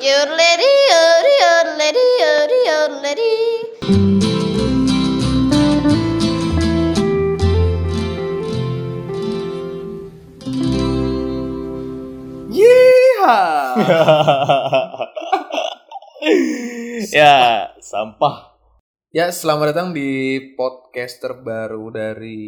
Yodelady, 0.00 0.64
yodel, 0.64 1.28
yodelady, 1.44 2.04
yodel, 2.24 2.62
yodelady. 2.64 3.32
Yeeha. 12.48 13.40
ya, 17.12 17.68
sampah. 17.84 18.56
ya, 19.12 19.28
selamat 19.28 19.76
datang 19.76 19.92
di 19.92 20.40
podcast 20.56 21.20
terbaru 21.20 21.92
dari 21.92 22.40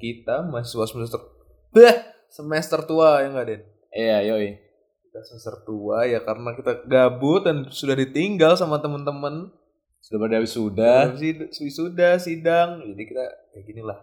kita 0.00 0.48
mahasiswa 0.48 0.88
semester 0.88 1.20
Bah, 1.76 2.08
semester 2.32 2.88
tua 2.88 3.20
ya 3.20 3.28
enggak, 3.28 3.44
Den? 3.52 3.60
Iya, 3.92 4.32
yoi. 4.32 4.65
Kita 5.16 5.32
semester 5.32 5.64
tua 5.64 6.04
ya 6.04 6.20
karena 6.20 6.52
kita 6.52 6.84
gabut 6.84 7.48
dan 7.48 7.72
sudah 7.72 7.96
ditinggal 7.96 8.52
sama 8.52 8.76
teman-teman. 8.76 9.48
Sudah 10.04 10.28
pada 10.28 10.44
wisuda, 10.44 11.16
Sid- 11.16 11.56
Wisuda, 11.56 12.20
sidang. 12.20 12.84
Jadi 12.84 13.02
kita 13.08 13.24
kayak 13.48 13.64
gini 13.64 13.80
lah. 13.80 13.96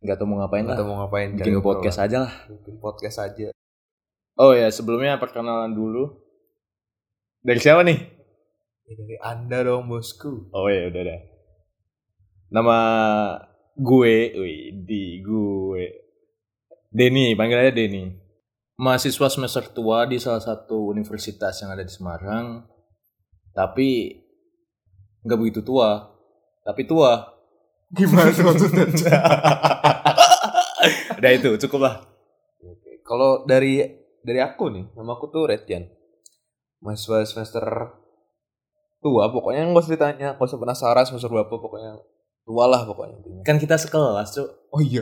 nggak 0.00 0.16
tahu 0.16 0.32
mau 0.32 0.40
ngapain 0.40 0.64
Nggak 0.64 0.72
lah. 0.72 0.80
tahu 0.80 0.88
mau 0.88 0.98
ngapain. 1.04 1.28
Bikin 1.36 1.60
podcast 1.60 2.00
aja 2.00 2.24
lah. 2.24 2.32
Bikin 2.48 2.80
podcast 2.80 3.20
aja. 3.20 3.52
Oh 4.40 4.56
ya, 4.56 4.72
sebelumnya 4.72 5.20
perkenalan 5.20 5.76
dulu. 5.76 6.24
Dari 7.44 7.60
siapa 7.60 7.84
nih? 7.84 8.00
Ya, 8.88 8.92
dari 8.96 9.16
Anda 9.20 9.60
dong, 9.60 9.92
bosku. 9.92 10.48
Oh 10.56 10.72
ya, 10.72 10.88
udah 10.88 11.02
dah. 11.04 11.20
Nama 12.48 12.78
gue, 13.76 14.16
wih, 14.40 14.60
di 14.88 15.20
gue. 15.20 15.84
Denny, 16.88 17.36
panggil 17.36 17.60
aja 17.60 17.76
Denny. 17.76 18.24
Mahasiswa 18.76 19.32
semester 19.32 19.64
tua 19.72 20.04
di 20.04 20.20
salah 20.20 20.44
satu 20.44 20.92
universitas 20.92 21.64
yang 21.64 21.72
ada 21.72 21.80
di 21.80 21.88
Semarang. 21.88 22.60
Tapi 23.56 24.12
nggak 25.24 25.38
begitu 25.40 25.64
tua. 25.64 26.12
Tapi 26.60 26.84
tua. 26.84 27.24
Gimana 27.88 28.28
tuh 28.36 28.44
maksudnya? 28.44 28.84
Udah 31.18 31.30
itu, 31.32 31.56
cukup 31.64 31.88
lah. 31.88 32.04
Oke. 32.60 33.00
Kalau 33.00 33.48
dari 33.48 33.80
dari 34.20 34.44
aku 34.44 34.68
nih, 34.68 34.92
nama 34.92 35.16
aku 35.16 35.32
tuh 35.32 35.48
Redjan. 35.48 35.88
Mahasiswa 36.84 37.24
semester 37.24 37.64
tua, 39.00 39.32
pokoknya 39.32 39.72
nggak 39.72 39.88
usah 39.88 39.92
ditanya, 39.96 40.28
nggak 40.36 40.48
usah 40.52 40.60
penasaran 40.60 41.04
semester 41.08 41.32
berapa, 41.32 41.48
pokoknya 41.48 41.96
tua 42.46 42.64
lah 42.68 42.84
pokoknya. 42.84 43.42
Kan 43.42 43.56
kita 43.56 43.80
sekelas, 43.80 44.36
Cuk. 44.36 44.48
Oh 44.70 44.84
iya. 44.84 45.00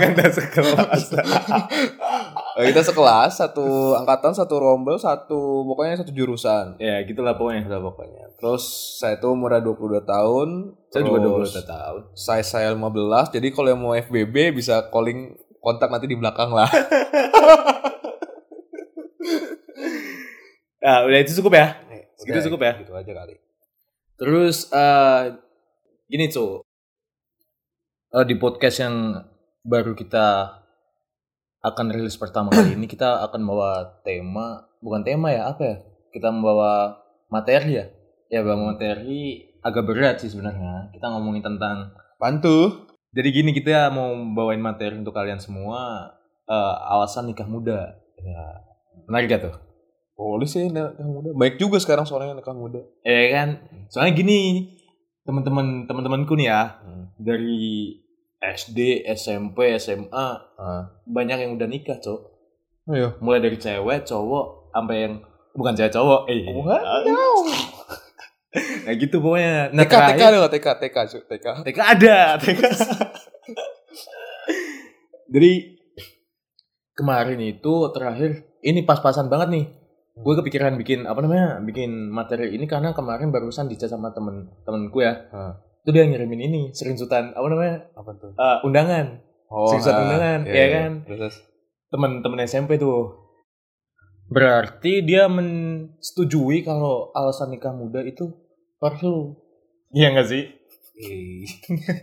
kan 0.00 0.16
kita 0.16 0.32
sekelas. 0.32 1.12
Eh, 2.52 2.68
kita 2.68 2.84
sekelas, 2.84 3.40
satu 3.40 3.96
angkatan, 3.96 4.36
satu 4.36 4.60
rombel, 4.60 5.00
satu 5.00 5.64
pokoknya 5.64 6.04
satu 6.04 6.12
jurusan. 6.12 6.76
ya, 6.76 7.00
gitulah 7.08 7.32
pokoknya. 7.32 7.64
Udah 7.64 7.80
pokoknya. 7.80 8.24
Terus 8.36 8.64
saya 9.00 9.16
tuh 9.16 9.32
umurnya 9.32 9.64
22 9.64 10.04
tahun. 10.04 10.48
Saya 10.92 11.02
juga 11.08 11.18
terus 11.24 11.56
22 11.56 11.64
tahun. 11.64 12.00
Saya 12.12 12.44
saya 12.44 12.68
15. 12.76 13.32
Jadi 13.32 13.48
kalau 13.56 13.68
yang 13.72 13.80
mau 13.80 13.96
FBB 13.96 14.52
bisa 14.52 14.92
calling 14.92 15.32
kontak 15.64 15.88
nanti 15.88 16.04
di 16.10 16.16
belakang 16.18 16.52
lah. 16.52 16.68
Nah, 20.82 21.06
udah 21.06 21.18
itu 21.22 21.38
cukup 21.38 21.54
ya. 21.54 21.78
Segitu 22.18 22.42
Udah, 22.42 22.46
cukup 22.50 22.60
ya? 22.66 22.72
Gitu 22.82 22.90
aja 22.90 23.12
kali. 23.22 23.34
Terus 24.18 24.66
eh 24.74 25.22
gini, 26.10 26.26
Cuk. 26.26 26.66
Eh, 28.12 28.24
di 28.26 28.34
podcast 28.34 28.82
yang 28.82 29.14
baru 29.62 29.94
kita 29.94 30.58
akan 31.62 31.94
rilis 31.94 32.18
pertama 32.18 32.50
kali 32.50 32.74
ini 32.74 32.90
kita 32.90 33.22
akan 33.30 33.40
bawa 33.46 34.02
tema, 34.02 34.66
bukan 34.82 35.06
tema 35.06 35.30
ya, 35.30 35.48
apa 35.54 35.62
ya? 35.62 35.76
Kita 36.10 36.34
membawa 36.34 36.98
materi 37.30 37.78
ya. 37.78 37.86
Ya, 38.28 38.42
bawa 38.42 38.74
materi 38.74 39.46
agak 39.62 39.86
berat 39.86 40.18
sih 40.18 40.28
sebenarnya. 40.28 40.90
Kita 40.90 41.06
ngomongin 41.14 41.44
tentang 41.44 41.94
Bantu. 42.22 42.86
Jadi 43.10 43.28
gini 43.34 43.50
kita 43.50 43.90
mau 43.90 44.14
bawain 44.14 44.62
materi 44.62 44.94
untuk 44.94 45.10
kalian 45.10 45.42
semua 45.42 46.06
eh, 46.46 46.74
alasan 46.86 47.26
nikah 47.26 47.50
muda. 47.50 47.98
Ya, 48.22 48.42
menarik 49.10 49.26
gak 49.26 49.42
tuh? 49.50 49.54
Boleh 50.14 50.46
sih 50.46 50.70
nikah 50.70 50.94
muda. 51.02 51.34
Baik 51.34 51.58
juga 51.58 51.82
sekarang 51.82 52.06
soalnya 52.06 52.38
nikah 52.38 52.54
muda. 52.54 52.78
Ya 53.02 53.34
kan? 53.34 53.48
Soalnya 53.90 54.14
gini, 54.14 54.70
teman-teman 55.26 55.90
teman-temanku 55.90 56.34
nih 56.38 56.46
ya 56.50 56.78
Hmm. 56.82 57.10
dari 57.18 57.94
SD, 58.42 59.06
SMP, 59.08 59.78
SMA 59.78 60.26
Ah. 60.58 60.82
banyak 61.06 61.38
yang 61.38 61.54
udah 61.54 61.64
nikah, 61.64 61.96
Cok. 61.96 62.20
Oh 62.82 62.92
iya. 62.92 63.14
Mulai 63.22 63.40
dari 63.40 63.54
cewek, 63.54 64.02
cowok 64.02 64.74
sampai 64.74 64.96
yang 65.00 65.14
bukan 65.54 65.72
cewek 65.72 65.94
cowok. 65.94 66.26
Eh, 66.26 66.42
nah 68.84 68.92
gitu 68.92 69.16
pokoknya. 69.16 69.70
Nah, 69.70 69.86
TK, 69.86 69.88
TK 69.88 69.94
terakhir- 69.94 70.34
dong, 70.34 70.50
TK, 70.50 70.66
TK, 70.76 70.96
cu, 71.06 71.18
TK. 71.24 71.46
TK 71.62 71.78
ada, 71.78 72.18
TK. 72.36 72.60
Jadi 75.32 75.52
kemarin 76.92 77.40
itu 77.40 77.72
terakhir 77.90 78.44
ini 78.60 78.82
pas-pasan 78.82 79.30
banget 79.30 79.48
nih. 79.48 79.66
Gue 80.12 80.36
kepikiran 80.36 80.76
bikin 80.76 81.08
apa 81.08 81.24
namanya? 81.24 81.56
Bikin 81.64 82.12
materi 82.12 82.52
ini 82.52 82.68
karena 82.68 82.92
kemarin 82.92 83.32
barusan 83.32 83.64
dicat 83.64 83.88
sama 83.88 84.12
temen 84.12 84.52
temenku 84.66 85.00
ya. 85.00 85.24
Ah. 85.32 85.56
Itu 85.82 85.90
dia 85.90 86.06
ngirimin 86.06 86.40
ini 86.40 86.60
screenshotan 86.70 87.34
apa 87.34 87.46
namanya? 87.50 87.90
Apa 87.98 88.10
tuh? 88.14 88.30
Eh, 88.38 88.58
undangan. 88.62 89.18
Screenshot 89.52 89.92
ah, 89.92 90.00
undangan, 90.00 90.40
iya, 90.46 90.54
ya 90.54 90.62
iya. 90.64 90.68
kan? 90.72 90.92
Terus. 91.04 91.34
Temen-temen 91.90 92.38
SMP 92.46 92.80
tuh. 92.80 93.18
Berarti 94.32 95.04
dia 95.04 95.28
mensetujui 95.28 96.64
kalau 96.64 97.12
alasan 97.12 97.52
nikah 97.52 97.74
muda 97.76 98.00
itu 98.00 98.32
perlu. 98.80 99.36
Iya 99.92 100.16
gak 100.16 100.28
sih? 100.30 100.48
Ih, 100.96 101.44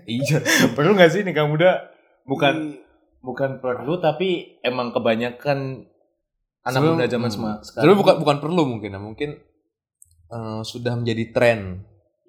iya. 0.05 0.37
perlu 0.77 0.93
gak 0.93 1.09
sih 1.09 1.25
nikah 1.25 1.49
muda? 1.49 1.89
Bukan 2.29 2.77
bukan 3.19 3.57
perlu 3.57 3.97
tapi 3.97 4.61
emang 4.61 4.93
kebanyakan 4.93 5.89
anak 6.61 6.79
Sebenarnya- 6.83 6.93
muda 7.01 7.07
zaman 7.09 7.29
hmm. 7.31 7.35
sema- 7.35 7.59
Sebenarnya 7.65 7.97
bukan 7.97 8.15
bukan 8.21 8.37
perlu 8.43 8.61
mungkin 8.67 8.93
ya, 8.93 9.01
mungkin 9.01 9.29
eh, 10.29 10.61
sudah 10.61 10.93
menjadi 10.99 11.23
tren. 11.33 11.59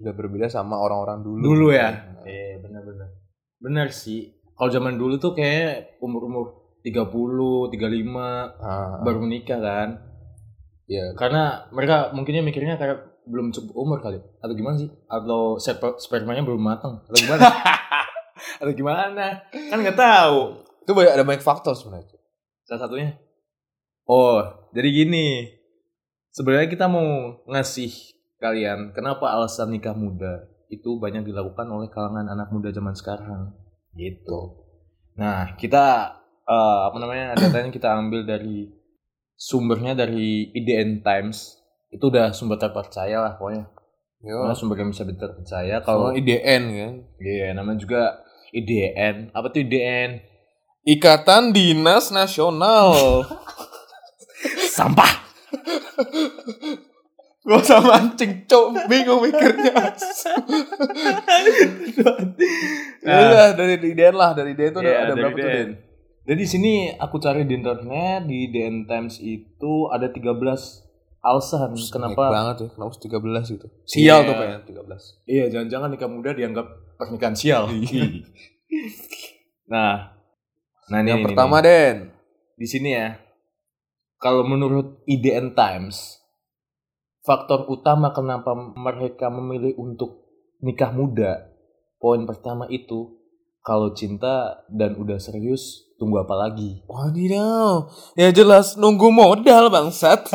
Sudah 0.01 0.17
berbeda 0.17 0.49
sama 0.49 0.81
orang-orang 0.81 1.21
dulu. 1.21 1.39
dulu 1.39 1.67
ya. 1.69 1.93
Nah, 1.93 2.25
Iya, 2.25 2.57
benar-benar. 2.57 3.09
Benar 3.61 3.87
sih. 3.93 4.33
Kalau 4.57 4.69
zaman 4.69 4.97
dulu 4.97 5.21
tuh 5.21 5.37
kayak 5.37 6.01
umur-umur 6.01 6.73
30, 6.81 7.69
35 7.69 7.77
ah, 8.57 8.97
baru 9.05 9.21
menikah 9.21 9.61
kan. 9.61 9.89
Iya. 10.89 11.13
Karena 11.13 11.69
mereka 11.69 12.09
mungkinnya 12.11 12.41
mikirnya 12.41 12.75
kayak 12.75 13.21
belum 13.29 13.53
cukup 13.53 13.73
umur 13.77 14.01
kali. 14.01 14.17
Atau 14.41 14.57
gimana 14.57 14.81
sih? 14.81 14.89
Atau 15.05 15.61
sper- 15.61 16.01
spermanya 16.01 16.41
belum 16.41 16.57
matang. 16.57 17.05
Atau 17.05 17.21
gimana? 17.21 17.45
Atau 18.61 18.73
gimana? 18.73 19.45
Kan 19.53 19.77
nggak 19.79 19.97
tahu. 19.97 20.65
Itu 20.81 20.97
banyak 20.97 21.13
ada 21.13 21.25
banyak 21.25 21.45
faktor 21.45 21.77
sebenarnya. 21.77 22.17
Salah 22.65 22.89
satunya. 22.89 23.13
Oh, 24.09 24.41
jadi 24.73 24.89
gini. 24.89 25.45
Sebenarnya 26.33 26.67
kita 26.67 26.87
mau 26.87 27.37
ngasih 27.45 28.10
kalian 28.41 28.89
kenapa 28.97 29.29
alasan 29.29 29.69
nikah 29.69 29.93
muda 29.93 30.49
itu 30.73 30.97
banyak 30.97 31.27
dilakukan 31.29 31.69
oleh 31.69 31.93
kalangan 31.93 32.25
anak 32.25 32.49
muda 32.49 32.73
zaman 32.73 32.97
sekarang. 32.97 33.53
Gitu. 33.93 34.57
Nah, 35.19 35.53
kita 35.59 36.17
eh, 36.47 36.79
apa 36.89 36.97
namanya? 36.97 37.35
Datanya 37.41 37.69
kita 37.69 37.93
ambil 37.93 38.25
dari 38.25 38.71
sumbernya 39.37 39.93
dari 39.93 40.49
IDN 40.57 41.05
Times. 41.05 41.61
Itu 41.91 42.09
udah 42.09 42.33
sumber 42.33 42.57
terpercaya 42.57 43.21
lah 43.21 43.37
pokoknya. 43.37 43.67
Yo. 44.23 44.47
Nah, 44.47 44.55
sumber 44.57 44.79
yang 44.79 44.89
bisa 44.95 45.03
terpercaya 45.05 45.83
Kalau 45.83 46.15
IDN 46.15 46.63
kan. 46.71 46.93
iya 47.21 47.53
namanya 47.53 47.77
juga 47.83 48.01
IDN. 48.55 49.29
Apa 49.35 49.53
tuh 49.53 49.61
IDN? 49.61 50.23
Ikatan 50.87 51.53
Dinas 51.53 52.09
Nasional. 52.09 53.21
Sampah. 54.77 55.13
Gak 57.41 57.57
usah 57.57 57.81
mancing, 57.81 58.45
cok. 58.45 58.85
Bingung 58.85 59.25
mikirnya. 59.25 59.73
Iya, 63.01 63.57
dari 63.57 63.81
IDN 63.81 64.13
lah. 64.13 64.37
Dari 64.37 64.53
IDN 64.53 64.71
tuh 64.77 64.81
ada, 64.85 64.91
Iya, 64.93 64.99
ada 65.09 65.13
berapa 65.17 65.37
tuh. 65.37 65.49
Den? 65.49 65.69
Jadi 66.21 66.37
di 66.37 66.47
sini 66.47 66.73
aku 66.93 67.17
cari 67.17 67.49
di 67.49 67.57
internet 67.57 68.29
di 68.29 68.53
DN 68.53 68.85
Times 68.85 69.17
itu 69.17 69.89
ada 69.89 70.05
13 70.05 70.37
alasan 71.21 71.73
Baik 71.73 71.89
kenapa 71.89 72.23
banget 72.29 72.55
tuh. 72.61 72.69
Kenapa 72.77 72.93
13 72.93 73.53
gitu. 73.57 73.67
Sial 73.89 74.21
Iya. 74.21 74.27
tuh 74.29 74.33
kayaknya 74.37 74.59
13. 74.61 75.01
iya 75.25 75.45
jangan-jangan 75.49 75.89
nikah 75.89 76.09
muda 76.09 76.29
dianggap 76.37 76.65
pernikahan 77.01 77.33
sial. 77.33 77.73
Iya. 77.73 78.05
nah, 79.73 80.13
nah 80.93 80.97
ini, 81.01 81.09
Yang 81.09 81.19
ini, 81.21 81.25
pertama, 81.25 81.57
ini. 81.61 81.65
Den. 81.65 81.97
di 82.53 82.67
sini 82.69 82.89
ya. 82.93 83.17
Kalau 84.21 84.45
menurut 84.45 85.01
IDN 85.09 85.57
Times, 85.57 86.20
faktor 87.21 87.69
utama 87.69 88.13
kenapa 88.13 88.53
mereka 88.55 89.29
memilih 89.29 89.77
untuk 89.77 90.25
nikah 90.61 90.93
muda, 90.93 91.49
poin 92.01 92.25
pertama 92.25 92.65
itu 92.69 93.17
kalau 93.61 93.93
cinta 93.93 94.65
dan 94.73 94.97
udah 94.97 95.21
serius, 95.21 95.85
tunggu 96.01 96.25
apa 96.25 96.33
lagi? 96.33 96.81
Wadidaw. 96.89 97.93
Ya 98.17 98.33
jelas 98.33 98.73
nunggu 98.73 99.13
modal 99.13 99.69
bangsat. 99.69 100.29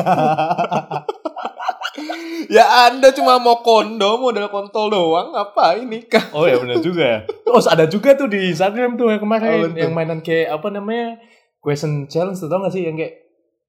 Ya 2.47 2.87
anda 2.87 3.11
cuma 3.11 3.41
mau 3.41 3.59
kondo, 3.65 4.21
modal 4.21 4.47
kontol 4.47 4.93
doang, 4.93 5.33
apa 5.35 5.75
ini 5.75 6.05
kah? 6.05 6.31
Oh 6.31 6.47
ya 6.47 6.55
benar 6.61 6.79
juga 6.79 7.03
ya. 7.03 7.19
Oh 7.51 7.59
ada 7.59 7.89
juga 7.89 8.13
tuh 8.13 8.29
di 8.29 8.53
Instagram 8.53 8.95
tuh 8.95 9.11
yang 9.11 9.19
kemarin 9.19 9.73
tuh? 9.73 9.79
yang 9.81 9.91
mainan 9.91 10.21
kayak 10.21 10.55
apa 10.55 10.67
namanya 10.69 11.17
question 11.59 12.05
challenge 12.07 12.39
tuh 12.39 12.47
tau 12.47 12.61
gak 12.63 12.71
sih 12.71 12.85
yang 12.85 12.95
kayak 12.95 13.26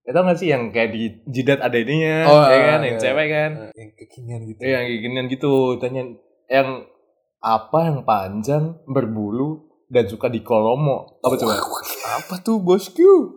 ya 0.08 0.16
tau 0.16 0.24
gak 0.24 0.40
sih 0.40 0.48
yang 0.48 0.72
kayak 0.72 0.88
di 0.88 1.02
jidat 1.28 1.60
ada 1.60 1.76
ininya 1.76 2.24
Oh, 2.24 2.40
ya 2.42 2.58
kan 2.66 2.80
iya. 2.80 2.86
yang 2.86 2.96
cewek 2.96 3.26
kan 3.28 3.50
Yang 3.70 3.90
kekinian 3.94 4.40
gitu. 4.46 4.58
Iya, 4.58 4.72
yang 4.72 4.86
kayak 4.86 5.00
ginian 5.04 5.26
gitu 5.28 5.52
tanya 5.76 6.02
yang 6.48 6.68
apa 7.38 7.78
yang 7.84 7.98
panjang 8.02 8.64
berbulu 8.84 9.62
dan 9.86 10.04
suka 10.04 10.26
dikolomo 10.26 11.20
apa 11.20 11.36
coba 11.36 11.60
Apa 12.18 12.34
tuh 12.40 12.56
bosku? 12.56 13.36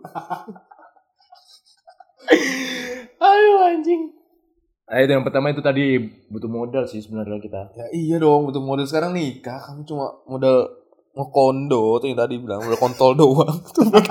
ayo 3.22 3.52
anjing 3.66 4.02
Nah, 4.82 5.00
itu 5.00 5.08
yang 5.10 5.24
pertama 5.24 5.48
itu 5.48 5.60
tadi 5.60 5.96
butuh 6.28 6.52
modal 6.52 6.84
sih 6.84 7.00
sebenarnya 7.00 7.40
kita. 7.40 7.72
Ya 7.72 7.86
iya 7.90 8.16
dong, 8.20 8.44
butuh 8.44 8.60
modal 8.60 8.84
sekarang 8.84 9.16
nikah, 9.16 9.56
kamu 9.62 9.88
cuma 9.88 10.20
modal 10.28 10.68
ngekondo 11.12 11.96
tuh 11.96 12.12
yang 12.12 12.18
tadi 12.18 12.36
bilang 12.36 12.60
modal 12.60 12.76
kontol 12.76 13.16
doang. 13.16 13.56
Buat, 13.72 14.04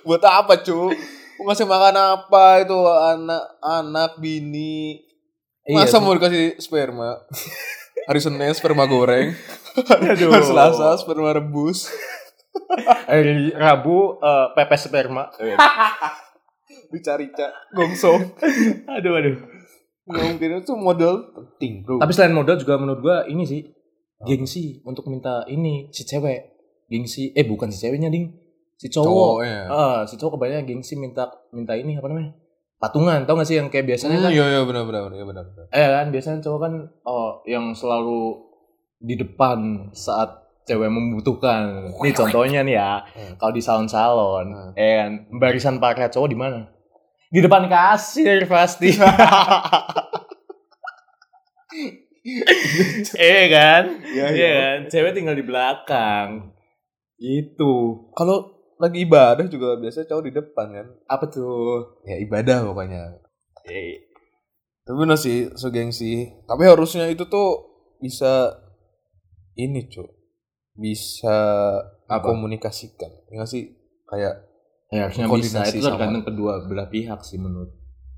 buat 0.00 0.22
apa 0.24 0.64
cu? 0.64 0.96
Ngasih 1.42 1.66
makan 1.66 1.96
apa 1.96 2.44
itu 2.62 2.78
anak 2.78 3.44
anak 3.58 4.12
bini? 4.16 5.02
Iya 5.62 5.82
Masa 5.82 5.98
sih. 5.98 6.02
mau 6.02 6.14
dikasih 6.14 6.58
sperma? 6.58 7.22
Hari 8.08 8.18
Senin 8.18 8.50
sperma 8.50 8.82
goreng, 8.82 9.30
Aduh. 10.10 10.34
hari 10.34 10.42
Selasa 10.42 10.98
sperma 10.98 11.30
rebus, 11.30 11.86
Hari 13.10 13.54
Rabu 13.54 14.18
eh, 14.18 14.46
pepes 14.58 14.90
sperma. 14.90 15.30
dicari-cari 16.90 17.54
gongsong. 17.70 18.34
aduh 18.90 19.14
aduh. 19.14 19.36
Mungkin 20.02 20.60
itu 20.60 20.74
modal 20.74 21.30
penting 21.30 21.86
bro. 21.86 22.02
Tapi 22.02 22.10
selain 22.10 22.34
modal 22.34 22.58
juga 22.58 22.74
menurut 22.74 23.00
gua 23.00 23.16
ini 23.24 23.46
sih 23.46 23.62
gengsi 24.20 24.82
untuk 24.82 25.06
minta 25.06 25.46
ini 25.46 25.86
si 25.88 26.02
cewek. 26.02 26.58
Gengsi 26.90 27.30
eh 27.32 27.46
bukan 27.46 27.70
si 27.70 27.78
ceweknya 27.78 28.10
ding. 28.10 28.34
Si 28.82 28.90
cowok. 28.90 29.06
Cowoknya. 29.38 29.58
Ah, 29.70 29.98
si 30.02 30.18
cowok 30.18 30.34
kebanyakan 30.34 30.66
gengsi 30.66 30.98
minta 30.98 31.30
minta 31.50 31.78
ini 31.78 31.94
apa 31.94 32.10
namanya? 32.10 32.34
Patungan, 32.76 33.22
tau 33.22 33.38
gak 33.38 33.46
sih 33.46 33.54
yang 33.54 33.70
kayak 33.70 33.86
biasanya 33.86 34.18
Hmm, 34.18 34.24
kan? 34.26 34.32
iya 34.32 34.44
iya 34.48 34.60
benar 34.66 34.82
benar 34.82 35.02
benar 35.06 35.22
benar. 35.22 35.44
benar. 35.46 35.66
Eh 35.70 35.86
kan 35.88 36.06
biasanya 36.10 36.42
cowok 36.42 36.60
kan 36.60 36.72
oh 37.04 37.38
yang 37.46 37.70
selalu 37.72 38.42
di 38.98 39.14
depan 39.14 39.58
saat 39.92 40.34
cewek 40.64 40.90
membutuhkan. 40.90 41.94
Nih 41.96 42.10
contohnya 42.12 42.62
nih 42.62 42.74
ya, 42.74 42.92
Hmm. 43.04 43.34
kalau 43.36 43.52
di 43.52 43.62
salon-salon, 43.62 44.46
Hmm. 44.50 44.72
eh 44.74 44.94
kan 44.98 45.10
barisan 45.32 45.78
parkir 45.78 46.06
cowok 46.08 46.26
di 46.26 46.34
mana? 46.34 46.66
Di 47.28 47.38
depan 47.38 47.64
kasir 47.64 48.42
pasti. 48.44 48.90
eh 53.14 53.44
kan? 53.54 53.82
Iya, 54.04 54.26
Iya 54.26 54.26
iya. 54.32 54.50
kan? 54.52 54.78
Cewek 54.88 55.14
tinggal 55.14 55.34
di 55.34 55.42
belakang. 55.42 56.50
Gitu. 57.16 57.74
Kalau 58.12 58.61
lagi 58.82 58.98
ibadah 59.06 59.46
juga 59.46 59.78
biasanya 59.78 60.10
cowok 60.10 60.24
di 60.26 60.32
depan 60.34 60.66
kan. 60.74 60.86
Apa 61.06 61.30
tuh? 61.30 62.02
Ya 62.02 62.18
ibadah 62.18 62.66
pokoknya. 62.66 63.22
Eh, 63.70 64.10
Tapi 64.82 64.96
bener 64.98 65.14
sih, 65.14 65.46
so 65.54 65.70
gengsi. 65.70 66.26
Tapi 66.50 66.66
harusnya 66.66 67.06
itu 67.06 67.30
tuh 67.30 67.62
bisa 68.02 68.58
ini 69.54 69.86
cuy. 69.86 70.10
Bisa 70.74 71.38
Apa? 72.10 72.26
komunikasikan. 72.26 73.30
Enggak 73.30 73.46
sih? 73.46 73.70
Kayak 74.10 74.50
ya 74.90 75.06
harusnya 75.06 75.30
bisa. 75.30 75.62
Itu 75.70 75.86
tergantung 75.86 76.26
kedua 76.26 76.66
belah 76.66 76.90
pihak 76.90 77.22
sih 77.22 77.38
menurut 77.38 77.70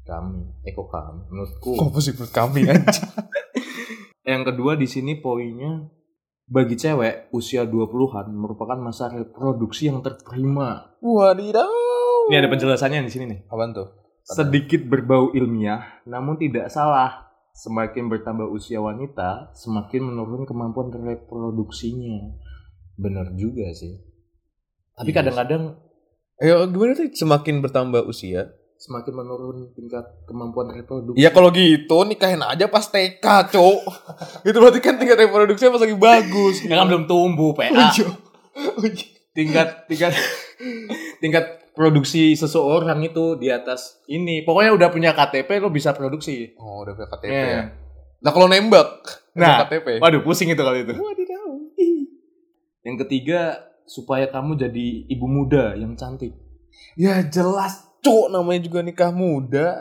kami. 0.09 0.49
Eh 0.65 0.73
kok 0.73 0.89
kami? 0.89 1.29
Menurutku. 1.29 1.77
sih 2.01 2.17
menurut 2.17 2.33
kami 2.33 2.61
aja. 2.73 3.05
Yang 4.33 4.43
kedua 4.49 4.81
di 4.81 4.89
sini 4.89 5.21
poinnya 5.21 5.93
bagi 6.45 6.77
cewek 6.77 7.33
usia 7.33 7.65
20-an 7.65 8.29
merupakan 8.33 8.77
masa 8.77 9.09
reproduksi 9.09 9.89
yang 9.89 10.05
terterima. 10.05 10.97
Wadidaw. 11.01 11.71
Ini 12.29 12.41
ada 12.41 12.49
penjelasannya 12.53 13.05
di 13.05 13.13
sini 13.13 13.25
nih. 13.29 13.41
Apaan 13.49 13.73
tuh? 13.73 13.89
Sedikit 14.25 14.81
berbau 14.89 15.33
ilmiah, 15.37 16.01
namun 16.09 16.41
tidak 16.41 16.73
salah. 16.73 17.33
Semakin 17.55 18.11
bertambah 18.11 18.51
usia 18.51 18.83
wanita, 18.83 19.55
semakin 19.55 20.11
menurun 20.11 20.43
kemampuan 20.49 20.91
reproduksinya. 20.91 22.35
Bener 22.99 23.31
juga 23.37 23.71
sih. 23.71 23.95
Tapi 24.95 25.11
Iya 25.11 25.17
kadang-kadang 25.23 25.63
Ayo 26.43 26.67
gimana 26.67 26.99
tuh 26.99 27.15
semakin 27.15 27.63
bertambah 27.63 28.11
usia? 28.11 28.51
Semakin 28.79 29.15
menurun 29.17 29.73
tingkat 29.73 30.05
kemampuan 30.29 30.71
reproduksi. 30.75 31.21
Ya 31.21 31.31
kalau 31.33 31.49
gitu 31.55 32.05
nikahin 32.05 32.43
aja 32.43 32.69
pas 32.69 32.85
TK, 32.87 33.25
Cok. 33.25 33.81
itu 34.49 34.57
berarti 34.59 34.81
kan 34.83 35.01
tingkat 35.01 35.19
reproduksinya 35.25 35.75
pas 35.75 35.83
lagi 35.83 35.97
bagus. 35.97 36.65
Ya 36.65 36.81
kan 36.81 36.87
belum 36.91 37.05
tumbuh, 37.09 37.57
PA. 37.57 37.71
Tingkat 39.35 39.91
tingkat 39.91 40.15
tingkat 41.19 41.75
produksi 41.75 42.39
seseorang 42.39 43.03
itu 43.03 43.35
di 43.35 43.51
atas 43.51 43.99
ini. 44.07 44.47
Pokoknya 44.47 44.71
udah 44.71 44.89
punya 44.95 45.11
KTP 45.11 45.59
lo 45.59 45.75
bisa 45.75 45.91
produksi. 45.91 46.55
Oh, 46.55 46.87
udah 46.87 46.95
punya 46.95 47.09
KTP 47.11 47.33
Iya. 47.35 47.51
ya. 47.51 47.63
Nah, 48.23 48.31
kalau 48.31 48.47
nembak 48.47 49.03
Nah, 49.35 49.43
nah, 49.43 49.67
KTP. 49.67 49.99
Waduh, 49.99 50.23
pusing 50.23 50.55
itu 50.55 50.63
kali 50.63 50.87
itu. 50.87 50.95
Wadidaw. 50.95 51.51
Yang 52.87 52.97
ketiga, 53.07 53.67
supaya 53.85 54.31
kamu 54.31 54.55
jadi 54.55 54.87
ibu 55.11 55.27
muda 55.27 55.75
yang 55.75 55.99
cantik. 55.99 56.31
Ya 56.95 57.19
jelas, 57.27 57.83
Cok, 58.05 58.27
namanya 58.29 58.61
juga 58.61 58.85
nikah 58.85 59.11
muda. 59.11 59.67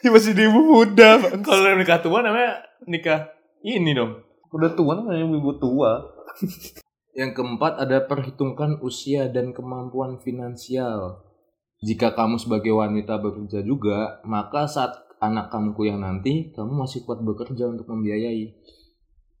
Ya 0.00 0.08
masih 0.08 0.32
di 0.32 0.48
ibu 0.48 0.64
muda, 0.64 1.20
Bang. 1.20 1.44
Kalau 1.44 1.76
nikah 1.76 2.00
tua 2.00 2.24
namanya 2.24 2.64
nikah 2.88 3.36
ini 3.60 3.92
dong. 3.92 4.24
Udah 4.48 4.72
tua 4.72 4.96
namanya 4.96 5.28
ibu 5.28 5.52
tua. 5.60 6.08
Yang 7.20 7.36
keempat 7.36 7.84
ada 7.84 8.08
perhitungkan 8.08 8.80
usia 8.80 9.28
dan 9.28 9.52
kemampuan 9.52 10.16
finansial. 10.24 11.20
Jika 11.84 12.16
kamu 12.16 12.40
sebagai 12.40 12.72
wanita 12.72 13.20
bekerja 13.20 13.60
juga, 13.60 14.24
maka 14.24 14.64
saat 14.64 15.04
anak 15.20 15.52
kamu 15.52 15.76
kuliah 15.76 16.00
nanti, 16.00 16.48
kamu 16.56 16.80
masih 16.80 17.04
kuat 17.04 17.20
bekerja 17.20 17.68
untuk 17.68 17.84
membiayai. 17.92 18.56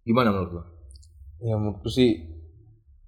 Gimana 0.04 0.28
menurut 0.28 0.52
lo? 0.60 0.62
Ya 1.40 1.56
menurutku 1.56 1.88
sih 1.88 2.20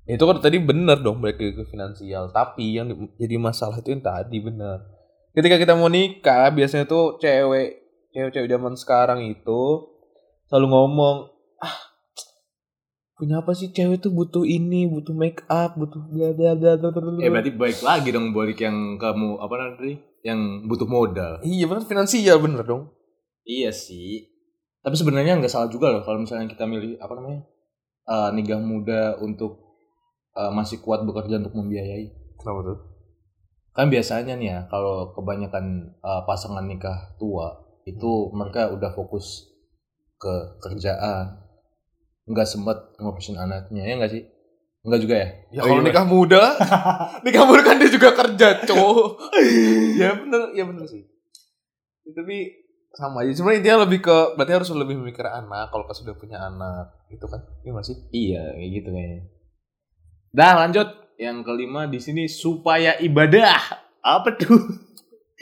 itu 0.03 0.19
kan 0.19 0.43
tadi 0.43 0.59
bener 0.59 0.99
dong 0.99 1.23
balik 1.23 1.39
lagi 1.39 1.63
ke 1.63 1.65
finansial 1.71 2.35
tapi 2.35 2.75
yang 2.75 2.91
di- 2.91 3.15
jadi 3.23 3.39
masalah 3.39 3.79
itu 3.79 3.95
yang 3.95 4.03
tadi 4.03 4.43
bener 4.43 4.83
ketika 5.33 5.57
kita 5.57 5.73
mau 5.73 5.89
nikah 5.89 6.53
biasanya 6.53 6.85
tuh 6.85 7.17
cewek 7.17 7.81
cewek-cewek 8.13 8.49
zaman 8.49 8.75
sekarang 8.77 9.21
itu 9.25 9.89
selalu 10.49 10.67
ngomong 10.69 11.17
ah 11.65 11.77
punya 13.17 13.41
apa 13.41 13.57
sih 13.57 13.73
cewek 13.73 14.05
tuh 14.05 14.13
butuh 14.13 14.45
ini 14.45 14.89
butuh 14.89 15.17
make 15.17 15.41
up 15.49 15.77
butuh 15.81 16.01
bla 16.13 16.37
bla 16.37 16.53
bla 16.57 16.77
bla 16.77 16.89
bla. 16.93 17.21
Eh 17.25 17.31
berarti 17.33 17.51
baik 17.55 17.79
lagi 17.81 18.09
dong 18.13 18.37
balik 18.37 18.61
yang 18.61 19.01
kamu 19.01 19.41
apa 19.41 19.55
nanti 19.57 19.97
yang 20.23 20.69
butuh 20.69 20.87
modal. 20.87 21.43
iya 21.43 21.67
bener 21.67 21.83
finansial 21.83 22.39
bener 22.39 22.63
dong 22.63 22.93
Iya 23.43 23.75
sih. 23.75 24.31
Tapi 24.83 24.95
sebenarnya 24.95 25.35
nggak 25.39 25.51
salah 25.51 25.67
juga 25.67 25.91
loh 25.91 26.07
kalau 26.07 26.23
misalnya 26.23 26.47
kita 26.47 26.63
milih 26.63 26.95
apa 27.03 27.15
namanya 27.19 27.43
eh, 28.07 28.31
nikah 28.35 28.63
muda 28.63 29.19
untuk 29.19 29.59
eh, 30.35 30.51
masih 30.55 30.79
kuat 30.79 31.03
bekerja 31.03 31.43
untuk 31.43 31.55
membiayai. 31.59 32.07
kenapa 32.39 32.61
tuh 32.67 32.79
Kan 33.73 33.89
biasanya 33.89 34.37
nih 34.37 34.49
ya 34.53 34.59
kalau 34.69 35.17
kebanyakan 35.17 35.97
eh, 35.97 36.23
pasangan 36.29 36.65
nikah 36.65 37.17
tua 37.17 37.65
itu 37.89 38.31
mereka 38.37 38.71
udah 38.71 38.93
fokus 38.95 39.49
ke 40.21 40.61
kerjaan, 40.63 41.41
nggak 42.31 42.47
sempat 42.47 42.95
ngurusin 43.01 43.35
anaknya 43.35 43.83
ya 43.83 43.95
nggak 43.99 44.13
sih? 44.13 44.23
Nggak 44.83 45.01
juga 45.03 45.15
ya? 45.15 45.29
ya 45.51 45.61
Oh, 45.63 45.67
kalau 45.71 45.83
iya, 45.83 45.89
nikah 45.91 46.07
muda 46.07 46.43
nikah 47.27 47.45
muda 47.47 47.63
kan 47.63 47.79
dia 47.79 47.91
juga 47.91 48.11
kerja 48.19 48.67
cowok 48.67 49.09
ya 49.95 50.11
bener 50.19 50.43
ya 50.59 50.67
bener 50.67 50.87
sih 50.91 51.07
Ya, 52.03 52.11
tapi 52.19 52.51
sama 52.93 53.23
aja 53.23 53.31
sebenarnya 53.31 53.63
dia 53.63 53.75
lebih 53.79 54.03
ke 54.03 54.35
berarti 54.35 54.53
harus 54.59 54.69
lebih 54.75 54.99
memikir 54.99 55.23
anak 55.23 55.71
kalau 55.71 55.87
pas 55.87 55.95
sudah 55.95 56.19
punya 56.19 56.43
anak 56.43 56.91
gitu 57.09 57.31
kan 57.31 57.47
iya 57.63 57.71
masih 57.73 57.95
Iya, 58.11 58.43
kayak 58.59 58.71
gitu 58.75 58.89
kayaknya. 58.91 59.21
Dah 60.35 60.53
lanjut. 60.59 60.89
Yang 61.23 61.37
kelima 61.47 61.87
di 61.87 61.99
sini 61.99 62.27
supaya 62.27 62.99
ibadah. 62.99 63.63
Apa 64.03 64.35
tuh? 64.35 64.59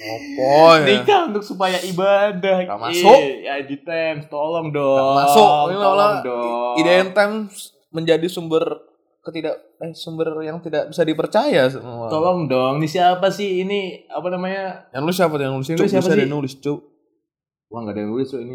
opo 0.00 0.52
ya 0.76 0.84
Nikah 0.86 1.20
untuk 1.28 1.40
supaya 1.42 1.76
ibadah. 1.80 2.56
Nggak 2.62 2.80
masuk. 2.82 3.16
Ih, 3.16 3.44
ya 3.44 3.54
di 3.60 3.76
Times, 3.78 4.28
tolong 4.28 4.68
dong. 4.70 4.96
Nggak 4.96 5.16
masuk. 5.18 5.48
Ini 5.48 5.74
tolong 5.74 5.96
malah 5.96 6.14
dong. 6.20 6.74
IDN 6.76 7.08
Times 7.10 7.52
menjadi 7.90 8.26
sumber 8.28 8.64
ketidak 9.20 9.56
eh 9.76 9.92
sumber 9.92 10.40
yang 10.40 10.60
tidak 10.60 10.88
bisa 10.88 11.04
dipercaya 11.04 11.68
semua. 11.68 12.08
Tolong 12.08 12.44
dong. 12.44 12.80
Ini 12.80 12.88
siapa 12.88 13.28
sih 13.28 13.60
ini? 13.60 14.04
Apa 14.06 14.28
namanya? 14.28 14.88
Yang 14.92 15.02
lu 15.02 15.12
siapa 15.12 15.34
yang 15.36 15.52
nulis? 15.54 15.68
Ini 15.68 15.76
Cuk, 15.76 15.88
siapa 15.88 16.00
bisa 16.02 16.10
ada 16.10 16.16
sih? 16.16 16.24
yang 16.24 16.32
nulis, 16.32 16.52
Cuk. 16.56 16.80
Wah 17.68 17.78
nggak 17.80 17.92
ada 17.92 18.00
yang 18.00 18.10
nulis 18.10 18.28
tuh 18.28 18.40
ini. 18.40 18.54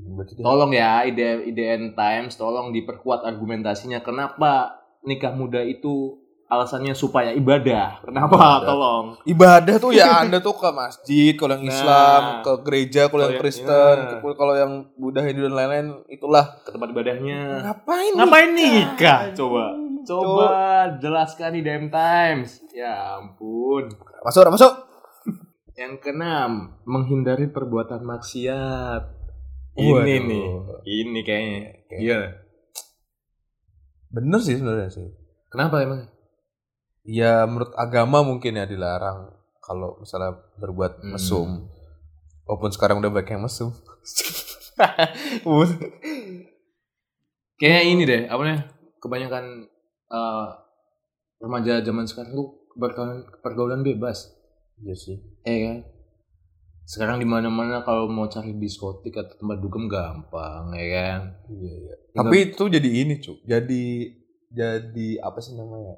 Berarti 0.00 0.32
dia- 0.32 0.44
Tolong 0.46 0.70
ya 0.72 0.90
IDN, 1.04 1.38
IDN 1.46 1.82
Times, 1.92 2.32
tolong 2.34 2.70
diperkuat 2.70 3.20
argumentasinya. 3.22 4.00
Kenapa 4.00 4.78
nikah 5.02 5.34
muda 5.34 5.60
itu 5.60 6.16
alasannya 6.50 6.92
supaya 6.92 7.30
ibadah. 7.30 8.02
Kenapa? 8.02 8.34
Ibadah. 8.34 8.66
Tolong. 8.66 9.06
Ibadah 9.22 9.74
tuh 9.78 9.90
ya 9.94 10.20
Anda 10.20 10.42
tuh 10.42 10.52
ke 10.52 10.66
masjid 10.68 11.32
kalau 11.32 11.54
yang 11.54 11.62
Nah. 11.62 11.72
Islam, 11.72 12.22
ke 12.42 12.52
gereja 12.66 13.02
kalau 13.06 13.22
Kalau 13.22 13.30
yang 13.30 13.38
Kristen, 13.38 13.96
ke- 14.18 14.34
kalau 14.34 14.54
yang 14.54 14.72
Buddha, 14.98 15.22
Hindu 15.22 15.46
dan 15.46 15.54
lain-lain 15.54 15.86
itulah. 16.10 16.58
Ke 16.60 16.74
tempat 16.74 16.90
ibadahnya. 16.90 17.62
Ngapain? 17.62 18.12
Ngapain 18.12 18.50
nikah? 18.50 19.30
Coba. 19.32 19.78
Coba 20.02 20.48
jelaskan 20.98 21.54
di 21.54 21.62
DM 21.62 21.86
Times. 21.86 22.66
Ya 22.72 23.14
ampun. 23.16 23.86
Masuk, 24.20 24.50
masuk. 24.50 24.72
Yang 25.72 26.02
keenam, 26.02 26.76
menghindari 26.82 27.46
perbuatan 27.46 28.02
maksiat. 28.02 29.16
Ini 29.72 29.86
Waduh. 29.88 30.04
nih, 30.04 30.46
ini 30.84 31.20
kayaknya. 31.22 31.60
Iya. 31.94 32.20
Bener 34.10 34.40
sih 34.42 34.58
sebenarnya 34.58 34.90
sih. 34.90 35.06
Kenapa 35.46 35.78
emang? 35.80 36.10
Ya 37.02 37.44
menurut 37.48 37.72
agama 37.74 38.20
mungkin 38.20 38.56
ya 38.56 38.68
dilarang 38.68 39.32
kalau 39.60 39.96
misalnya 39.98 40.36
berbuat 40.58 41.00
Hmm. 41.00 41.16
mesum. 41.16 41.48
Walaupun 42.44 42.70
sekarang 42.74 42.98
udah 42.98 43.10
banyak 43.10 43.30
yang 43.30 43.44
mesum. 43.46 43.70
Kayaknya 47.60 47.82
ini 47.84 48.02
deh, 48.08 48.22
apa 48.26 48.40
namanya? 48.40 48.64
Kebanyakan 48.98 49.44
eh, 50.10 50.46
remaja 51.38 51.80
zaman 51.80 52.04
sekarang 52.08 52.32
tuh 52.34 52.48
pergaulan, 52.74 53.22
pergaulan 53.40 53.80
bebas. 53.84 54.32
Iya 54.80 54.96
sih. 54.96 55.16
Eh 55.44 55.58
kan? 55.62 55.78
Sekarang 56.82 57.22
di 57.22 57.28
mana-mana 57.28 57.86
kalau 57.86 58.10
mau 58.10 58.26
cari 58.26 58.56
diskotik 58.56 59.14
atau 59.14 59.36
tempat 59.38 59.62
dugem 59.62 59.86
gampang, 59.86 60.74
ya 60.74 60.86
kan? 60.90 61.20
Iya, 61.46 61.72
iya. 61.76 61.94
Tapi 62.10 62.36
itu 62.50 62.62
jadi 62.66 62.90
ini, 62.90 63.14
Cuk. 63.22 63.46
Jadi 63.46 64.10
jadi 64.50 65.08
apa 65.22 65.38
sih 65.38 65.54
namanya? 65.54 65.94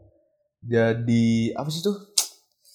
Jadi 0.62 1.24
apa 1.50 1.68
sih 1.68 1.80
tuh? 1.80 1.96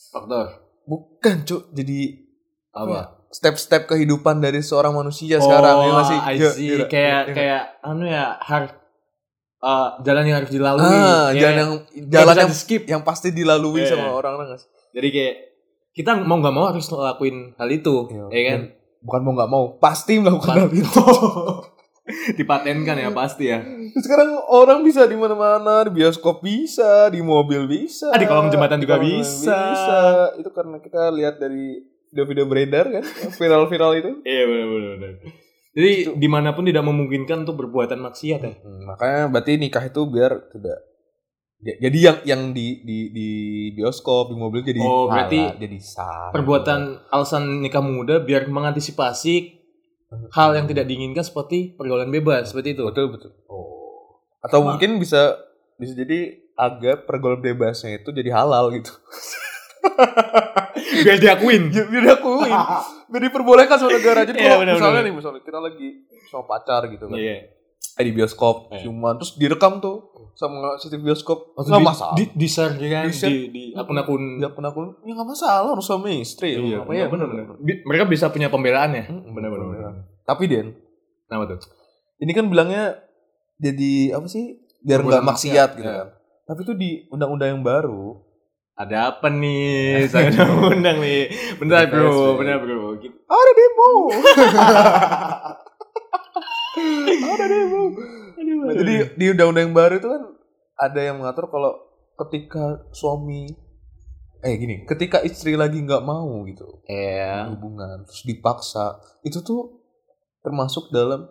Faktor 0.10 0.64
Bukan, 0.84 1.44
Cuk. 1.44 1.72
Jadi 1.72 2.24
apa? 2.72 3.16
step-step 3.28 3.88
kehidupan 3.88 4.40
dari 4.40 4.62
seorang 4.62 4.94
manusia 4.94 5.36
sekarang 5.38 5.76
ya 5.82 5.92
masih 5.94 6.18
Oh, 6.18 6.32
I 6.32 6.36
see. 6.50 6.80
kayak 6.86 7.22
kayak 7.30 7.62
anu 7.82 8.08
ya 8.08 8.40
harus 8.40 8.72
eh, 9.60 9.88
jalan 10.02 10.24
yang 10.24 10.38
harus 10.38 10.48
dilalui. 10.50 10.88
ah, 10.88 11.28
Ya, 11.30 11.40
jalan 11.44 11.56
yang 11.58 11.72
jalan 12.08 12.36
yang 12.38 12.50
di-skip. 12.50 12.84
yang 12.86 13.02
pasti 13.02 13.30
dilalui 13.30 13.84
Iya. 13.84 13.92
sama 13.92 14.14
orang-orang 14.14 14.48
nggak 14.48 14.62
sih? 14.62 14.70
Jadi 14.94 15.08
kayak 15.12 15.36
kita 15.92 16.12
mau 16.20 16.38
nggak 16.38 16.54
mau 16.54 16.66
harus 16.68 16.86
ngelakuin 16.86 17.38
hal 17.58 17.70
itu, 17.70 17.96
Iya. 18.08 18.26
ya 18.30 18.42
kan? 18.48 18.60
Bukan 18.98 19.22
mau 19.22 19.34
nggak 19.34 19.50
mau, 19.50 19.64
pasti 19.78 20.14
melakukan 20.18 20.56
hal 20.58 20.72
itu. 20.72 20.88
Dipatenkan 22.40 22.96
ya 22.96 23.12
pasti 23.12 23.52
ya. 23.52 23.60
Sekarang 24.00 24.40
orang 24.48 24.80
bisa 24.82 25.04
di 25.04 25.20
mana-mana, 25.20 25.84
di 25.88 25.92
bioskop 25.92 26.40
bisa, 26.40 27.12
di 27.12 27.20
mobil 27.20 27.68
bisa. 27.68 28.12
Ah, 28.16 28.20
di 28.20 28.24
kolong 28.24 28.48
jembatan 28.48 28.80
juga 28.80 28.96
kolong 28.96 29.20
bisa. 29.20 29.52
bisa. 29.52 30.00
Itu 30.40 30.50
karena 30.56 30.80
kita 30.80 31.12
lihat 31.12 31.36
dari 31.40 31.84
video-video 32.12 32.46
beredar 32.48 32.86
kan, 32.88 33.04
viral-viral 33.40 33.92
itu. 34.00 34.12
Iya 34.24 34.44
benar 34.48 34.68
benar 34.72 34.92
benar. 34.96 35.14
Jadi 35.78 35.92
di 36.18 36.28
mana 36.32 36.58
pun 36.58 36.66
tidak 36.66 36.84
memungkinkan 36.88 37.46
untuk 37.46 37.62
berbuatan 37.62 38.02
maksiat 38.02 38.42
ya. 38.42 38.54
Hmm, 38.64 38.82
makanya 38.88 39.30
berarti 39.30 39.62
nikah 39.62 39.84
itu 39.86 40.02
biar 40.10 40.50
tidak 40.50 40.88
Ja- 41.58 41.90
jadi 41.90 41.98
yang 41.98 42.18
yang 42.22 42.42
di 42.54 42.86
di 42.86 43.10
di 43.10 43.30
bioskop 43.74 44.30
di 44.30 44.38
mobil 44.38 44.62
jadi 44.62 44.78
Oh, 44.78 45.10
berarti 45.10 45.42
halal, 45.42 45.58
jadi 45.58 45.78
sah 45.82 46.30
Perbuatan 46.30 47.10
alasan 47.10 47.66
nikah 47.66 47.82
muda 47.82 48.22
biar 48.22 48.46
mengantisipasi 48.46 49.57
hal 50.08 50.56
yang 50.56 50.66
tidak 50.72 50.88
diinginkan 50.88 51.24
seperti 51.24 51.76
pergaulan 51.76 52.08
bebas 52.08 52.52
seperti 52.52 52.76
itu. 52.76 52.84
betul 52.88 53.12
betul. 53.12 53.32
Oh. 53.52 54.24
Atau 54.40 54.64
mungkin 54.64 55.02
bisa 55.02 55.36
bisa 55.76 55.94
jadi 55.94 56.40
agar 56.58 57.06
pergaulan 57.06 57.44
bebasnya 57.44 58.02
itu 58.02 58.10
jadi 58.16 58.34
halal 58.34 58.74
gitu. 58.74 58.92
Biar 61.06 61.18
diakuin. 61.22 61.70
Ya, 61.76 61.84
biar 61.86 62.04
diakuin. 62.14 62.54
Biar 63.12 63.22
diperbolehkan 63.24 63.80
sama 63.80 63.96
negara. 63.96 64.28
Jadi 64.28 64.44
Iya, 64.44 64.60
kalau 64.60 64.68
misalnya 64.68 65.02
nih 65.08 65.14
misalnya 65.16 65.42
kita 65.48 65.60
lagi 65.64 66.04
sama 66.28 66.44
pacar 66.44 66.92
gitu 66.92 67.08
kan. 67.08 67.16
Iya. 67.16 67.56
Eh, 67.94 68.04
di 68.04 68.12
bioskop 68.12 68.70
Iya. 68.70 68.84
cuman 68.84 69.18
terus 69.18 69.34
direkam 69.34 69.78
tuh 69.78 70.06
sama 70.34 70.78
CCTV 70.78 71.02
bioskop 71.04 71.40
nggak 71.56 71.66
di, 71.74 71.82
masalah 71.84 72.14
Di, 72.14 72.24
di 72.32 72.46
share 72.46 72.74
ya 72.76 72.90
kan 72.92 73.04
Di-share. 73.06 73.32
di, 73.32 73.40
di 73.50 73.64
akun-akun. 73.74 74.38
di 74.38 74.44
akun-akun 74.44 74.88
ya 75.02 75.12
nggak 75.12 75.26
masalah 75.28 75.70
harus 75.72 75.82
suami 75.84 76.22
istri 76.22 76.54
Iya, 76.54 76.82
Apa 76.82 76.94
ya? 76.94 77.06
benar 77.08 77.26
benar. 77.26 77.58
Bi- 77.58 77.82
Mereka 77.82 78.06
bisa 78.06 78.28
punya 78.28 78.48
pembelaan 78.48 78.92
ya. 78.92 79.04
Hmm, 79.04 79.32
Benar 79.32 79.50
benar. 79.50 79.68
benar. 79.68 79.82
benar. 79.92 79.94
tapi 80.24 80.44
Den 80.46 80.68
Kenapa 81.26 81.44
tuh? 81.52 81.74
ini 82.18 82.32
kan 82.32 82.46
bilangnya 82.46 83.02
jadi 83.56 84.14
apa 84.14 84.26
sih 84.26 84.58
biar 84.80 85.02
nggak 85.02 85.22
maksiat 85.22 85.54
maksiat, 85.68 85.70
gitu 85.76 85.84
ya. 85.84 85.96
kan 85.96 86.08
tapi 86.46 86.60
itu 86.62 86.74
di 86.74 86.90
undang-undang 87.08 87.50
yang 87.52 87.62
baru 87.62 88.22
Ada 88.74 89.10
apa 89.12 89.28
nih? 89.28 90.06
Saya 90.06 90.30
udah 90.30 90.70
undang 90.70 91.02
nih. 91.02 91.34
Bentar 91.58 91.82
Di 91.82 91.90
bro, 91.90 92.06
PSB. 92.06 92.38
bentar 92.38 92.58
bro. 92.60 92.82
Kita- 92.96 93.20
ada 93.26 93.52
demo 93.52 93.90
ada 97.24 97.46
demo 97.46 97.84
Nah, 98.38 98.74
jadi 98.74 99.18
di 99.18 99.26
undang-undang 99.28 99.66
yang 99.70 99.76
baru 99.76 99.94
itu 99.98 100.08
kan 100.08 100.24
ada 100.78 101.00
yang 101.02 101.18
mengatur 101.18 101.50
kalau 101.50 101.74
ketika 102.18 102.86
suami 102.92 103.50
eh 104.40 104.54
gini 104.56 104.86
ketika 104.86 105.20
istri 105.20 105.58
lagi 105.58 105.82
nggak 105.82 106.02
mau 106.02 106.46
gitu 106.46 106.80
Iya. 106.86 107.50
hubungan 107.50 108.06
terus 108.06 108.22
dipaksa 108.24 108.96
itu 109.22 109.42
tuh 109.42 109.82
termasuk 110.40 110.90
dalam 110.90 111.26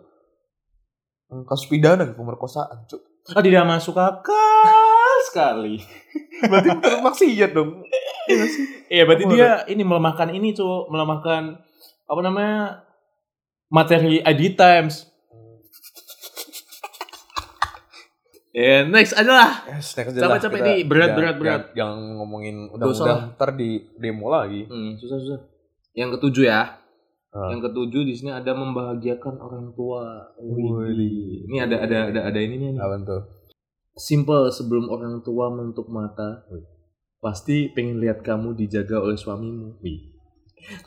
eh, 1.27 1.43
kasus 1.43 1.65
pidana 1.67 2.03
gitu, 2.03 2.17
pemerkosaan 2.17 2.83
cuk 2.85 3.01
Ah, 3.27 3.43
tidak 3.43 3.67
masuk 3.67 3.95
akal 3.95 5.15
sekali. 5.25 5.83
berarti 6.49 6.69
bukan 6.69 6.99
maksiat 7.03 7.51
dong 7.51 7.83
Iya? 8.27 8.43
Iya, 8.87 9.03
berarti 9.03 9.23
Apa 9.23 9.31
dia 9.31 9.49
ini 9.67 9.83
melemahkan 9.83 10.27
ini 10.29 10.51
tuh, 10.51 10.91
melemahkan 10.91 11.55
apa 12.03 12.19
namanya 12.19 12.83
materi 13.67 14.19
ID 14.19 14.55
Times. 14.55 15.06
Ya, 18.57 18.81
next 18.89 19.13
adalah 19.13 19.69
Yes, 19.69 19.93
next 19.93 20.17
aja 20.17 20.25
lah. 20.25 20.41
Capek-capek 20.41 20.61
nih, 20.65 20.79
berat, 20.89 21.13
berat, 21.13 21.35
berat. 21.37 21.61
Jangan, 21.77 21.77
jangan 21.77 21.99
ngomongin 22.17 22.55
Dosa 22.73 22.73
undang-undang 22.73 23.21
ntar 23.37 23.49
di 23.53 23.69
demo 24.01 24.33
lagi. 24.33 24.65
hmm, 24.65 24.97
susah 24.97 25.17
susah. 25.21 25.39
Yang 25.93 26.17
ketujuh 26.17 26.49
ya. 26.49 26.81
Ah. 27.29 27.53
Yang 27.53 27.69
ketujuh 27.69 28.01
di 28.01 28.13
sini 28.17 28.33
ada 28.33 28.57
membahagiakan 28.57 29.37
orang 29.37 29.77
tua. 29.77 30.33
Wih. 30.41 30.89
Wih. 30.89 31.45
Ini 31.45 31.69
ada 31.69 31.85
ada 31.85 31.97
ada 32.09 32.21
ada 32.33 32.39
ininya 32.41 32.73
nih. 32.73 32.81
Apa 32.81 32.95
tuh? 33.05 33.21
Simple 33.93 34.49
sebelum 34.49 34.89
orang 34.89 35.21
tua 35.21 35.53
menutup 35.53 35.85
mata, 35.93 36.41
pasti 37.21 37.69
pengen 37.69 38.01
lihat 38.01 38.25
kamu 38.25 38.57
dijaga 38.57 39.05
oleh 39.05 39.21
suamimu. 39.21 39.77
Wih. 39.85 40.17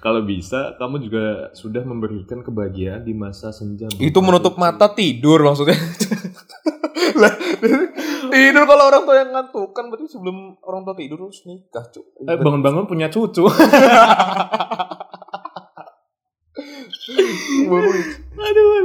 Kalau 0.02 0.26
bisa, 0.26 0.74
kamu 0.74 1.06
juga 1.06 1.54
sudah 1.54 1.86
memberikan 1.86 2.42
kebahagiaan 2.42 3.06
di 3.06 3.14
masa 3.14 3.54
senja. 3.54 3.86
Itu 4.02 4.18
menutup 4.18 4.58
mata 4.58 4.90
tidur 4.90 5.38
maksudnya. 5.46 5.78
Tidur 8.32 8.64
kalau 8.64 8.84
orang 8.88 9.02
tua 9.04 9.16
yang 9.20 9.30
ngantuk 9.32 9.70
kan 9.72 9.88
berarti 9.88 10.06
sebelum 10.08 10.56
orang 10.64 10.82
tua 10.84 10.94
tidur 10.96 11.28
harus 11.28 11.42
nikah, 11.44 11.84
Cuk. 11.90 12.04
Eh, 12.24 12.36
bangun-bangun 12.38 12.84
punya 12.86 13.08
cucu. 13.08 13.44
aduh. 18.40 18.84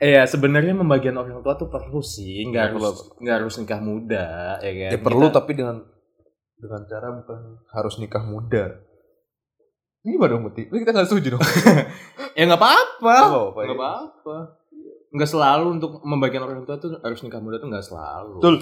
Eh 0.00 0.16
ya 0.16 0.24
sebenarnya 0.24 0.72
membagian 0.72 1.16
orang 1.20 1.44
tua 1.44 1.60
tuh 1.60 1.68
perlu 1.68 2.00
sih, 2.00 2.48
nggak 2.48 2.72
Perlu. 2.72 2.80
harus 2.80 3.00
nggak 3.20 3.36
harus 3.36 3.54
nikah 3.60 3.80
muda, 3.84 4.26
ya 4.64 4.72
kan? 4.72 4.90
Ya 4.96 4.98
perlu 5.00 5.26
Kita- 5.28 5.36
tapi 5.44 5.52
dengan 5.52 5.76
dengan 6.56 6.80
cara 6.88 7.08
bukan 7.20 7.40
harus 7.72 7.94
nikah 8.00 8.24
muda. 8.24 8.64
Ini 10.00 10.16
gimana 10.16 10.32
dong, 10.32 10.48
Muti? 10.48 10.64
Ini 10.64 10.78
kita 10.80 10.96
nggak 10.96 11.08
setuju 11.12 11.36
dong. 11.36 11.44
ya 12.38 12.42
nggak 12.48 12.56
apa-apa. 12.56 13.16
Nggak 13.52 13.76
apa-apa, 13.76 14.36
Nggak 15.10 15.28
ya. 15.28 15.32
selalu 15.34 15.66
untuk 15.78 15.92
membagian 16.06 16.42
orang 16.46 16.62
tua 16.66 16.78
tuh 16.78 16.98
harus 17.02 17.20
nikah 17.22 17.42
muda 17.42 17.58
tuh 17.58 17.68
nggak 17.70 17.86
selalu. 17.86 18.38
Betul. 18.38 18.56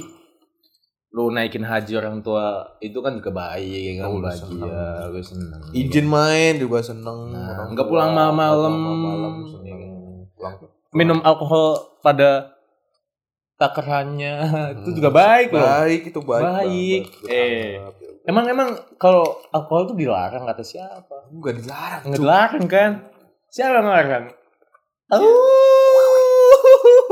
Lu 1.09 1.33
naikin 1.33 1.65
haji 1.65 1.93
orang 1.97 2.21
tua 2.21 2.77
itu 2.85 3.01
kan 3.01 3.17
juga 3.17 3.33
baik, 3.33 4.01
kan 4.01 4.07
Oh, 4.13 4.21
bahagia, 4.21 5.09
lu 5.09 5.21
seneng. 5.25 5.63
Izin 5.73 6.05
main 6.05 6.61
juga 6.61 6.85
seneng. 6.85 7.33
Nah, 7.33 7.73
nggak 7.73 7.87
pulang 7.89 8.13
malam-malam. 8.13 8.75
malam 8.77 9.35
seneng. 9.49 9.79
Iya. 9.79 9.89
Pulang 10.37 10.55
minum 10.93 11.21
alkohol 11.21 12.01
pada 12.01 12.57
takarannya 13.59 14.35
itu 14.81 15.03
juga 15.03 15.11
baik 15.11 15.53
loh. 15.53 15.61
Baik 15.67 16.01
itu 16.15 16.21
baik. 16.23 16.45
Baik. 16.45 17.03
Eh. 17.29 17.83
Emang 18.29 18.45
emang 18.49 18.77
kalau 19.01 19.25
alkohol 19.51 19.89
tuh 19.89 19.97
dilarang 19.97 20.45
kata 20.45 20.63
siapa? 20.63 21.33
enggak 21.33 21.65
dilarang. 21.65 22.03
Nggak 22.07 22.19
Cuk. 22.21 22.25
dilarang 22.25 22.65
kan? 22.69 22.91
Siapa 23.49 23.81
yang 23.81 23.87
melarang? 23.89 24.25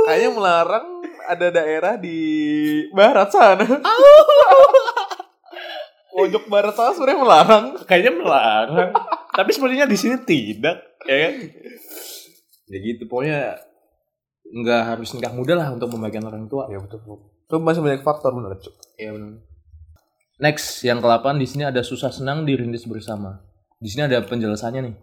Kayaknya 0.05 0.31
melarang 0.37 0.87
ada 1.27 1.47
daerah 1.51 1.95
di 1.97 2.19
barat 2.93 3.33
sana. 3.33 3.65
Pojok 6.17 6.45
barat 6.49 6.75
sana 6.77 6.93
sebenarnya 6.93 7.21
melarang. 7.21 7.65
Kayaknya 7.89 8.13
melarang. 8.13 8.91
Tapi 9.33 9.51
sepertinya 9.53 9.87
di 9.89 9.97
sini 9.97 10.17
tidak, 10.25 10.79
ya 11.05 11.17
kan? 11.29 11.35
Ya 12.67 12.79
gitu, 12.81 13.05
pokoknya 13.09 13.61
nggak 14.47 14.83
harus 14.95 15.13
nikah 15.13 15.35
muda 15.35 15.55
lah 15.59 15.69
untuk 15.73 15.93
membagian 15.93 16.25
orang 16.25 16.49
tua. 16.49 16.69
Ya 16.73 16.81
betul. 16.81 17.01
Itu 17.47 17.61
masih 17.61 17.85
banyak 17.85 18.03
faktor 18.03 18.33
benar, 18.33 18.57
Cuk. 18.59 18.75
Ya 18.97 19.13
benar. 19.13 19.45
Next, 20.37 20.85
yang 20.85 21.01
ke-8 21.01 21.41
di 21.41 21.47
sini 21.49 21.65
ada 21.65 21.81
susah 21.81 22.13
senang 22.13 22.45
dirintis 22.45 22.85
bersama. 22.85 23.41
Di 23.81 23.89
sini 23.89 24.09
ada 24.09 24.21
penjelasannya 24.21 24.81
nih. 24.85 24.97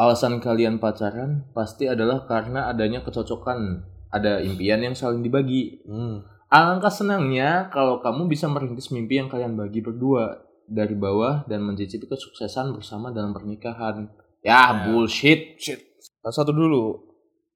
Alasan 0.00 0.40
kalian 0.40 0.80
pacaran 0.80 1.44
pasti 1.52 1.84
adalah 1.84 2.24
karena 2.24 2.72
adanya 2.72 3.04
kecocokan, 3.04 3.84
ada 4.08 4.40
impian 4.40 4.80
yang 4.80 4.96
saling 4.96 5.20
dibagi. 5.20 5.84
Hmm. 5.84 6.24
Alangkah 6.48 6.88
senangnya 6.88 7.68
kalau 7.68 8.00
kamu 8.00 8.24
bisa 8.32 8.48
merintis 8.48 8.88
mimpi 8.88 9.20
yang 9.20 9.28
kalian 9.28 9.60
bagi 9.60 9.84
berdua 9.84 10.40
dari 10.64 10.96
bawah 10.96 11.44
dan 11.44 11.60
mencicipi 11.62 12.08
kesuksesan 12.08 12.72
bersama 12.72 13.12
dalam 13.12 13.36
pernikahan. 13.36 14.08
Ya, 14.40 14.72
Nah. 14.72 14.88
bullshit. 14.88 15.60
Shit. 15.60 15.84
Satu 16.24 16.56
dulu. 16.56 16.96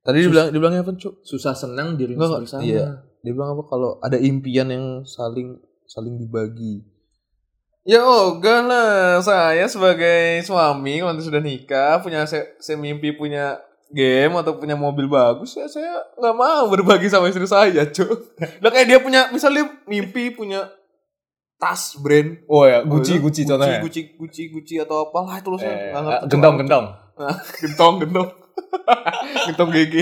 Tadi 0.04 0.20
dibilang 0.20 0.52
dibilangnya 0.52 0.84
apa, 0.84 0.92
Cuk? 1.00 1.24
Susah 1.24 1.56
senang 1.56 1.96
enggak. 1.96 2.44
bersama. 2.44 2.60
Iya. 2.60 3.08
Dia 3.24 3.32
bilang 3.32 3.56
apa 3.56 3.64
kalau 3.64 3.96
ada 4.04 4.20
impian 4.20 4.68
yang 4.68 4.86
saling 5.08 5.56
saling 5.88 6.20
dibagi. 6.20 6.84
Ya 7.84 8.00
ogah 8.00 8.64
lah, 8.64 9.20
saya 9.20 9.68
sebagai 9.68 10.40
suami 10.40 11.04
waktu 11.04 11.20
sudah 11.20 11.36
nikah 11.36 12.00
punya 12.00 12.24
saya, 12.24 12.48
saya 12.56 12.80
mimpi 12.80 13.12
punya 13.12 13.60
game 13.92 14.32
atau 14.34 14.56
punya 14.56 14.72
mobil 14.72 15.04
bagus 15.04 15.52
ya 15.52 15.68
saya 15.68 16.00
nggak 16.16 16.32
mau 16.32 16.66
berbagi 16.66 17.06
sama 17.06 17.28
istri 17.28 17.44
saya 17.44 17.84
cuy. 17.86 18.08
Lah 18.58 18.72
kayak 18.72 18.88
dia 18.88 18.98
punya 18.98 19.28
misalnya 19.28 19.68
mimpi 19.84 20.32
punya 20.32 20.64
tas 21.54 21.94
brand 22.00 22.40
Oh 22.48 22.64
ya, 22.64 22.80
Gucci, 22.82 23.20
Gucci, 23.20 23.44
Gucci, 23.44 23.76
Gucci, 23.78 24.00
Gucci, 24.16 24.42
Gucci 24.48 24.74
atau 24.80 25.04
apalah 25.04 25.36
itu 25.36 25.52
loh 25.52 25.60
saya 25.60 25.76
Eh, 25.76 25.92
nggak 25.92 26.02
ngerti. 26.02 26.28
gentong, 26.32 26.54
gentong. 26.58 26.84
Nah, 27.14 27.36
gentong, 27.54 27.94
gentong. 28.00 28.28
gentong 29.44 29.68
GG. 29.70 29.94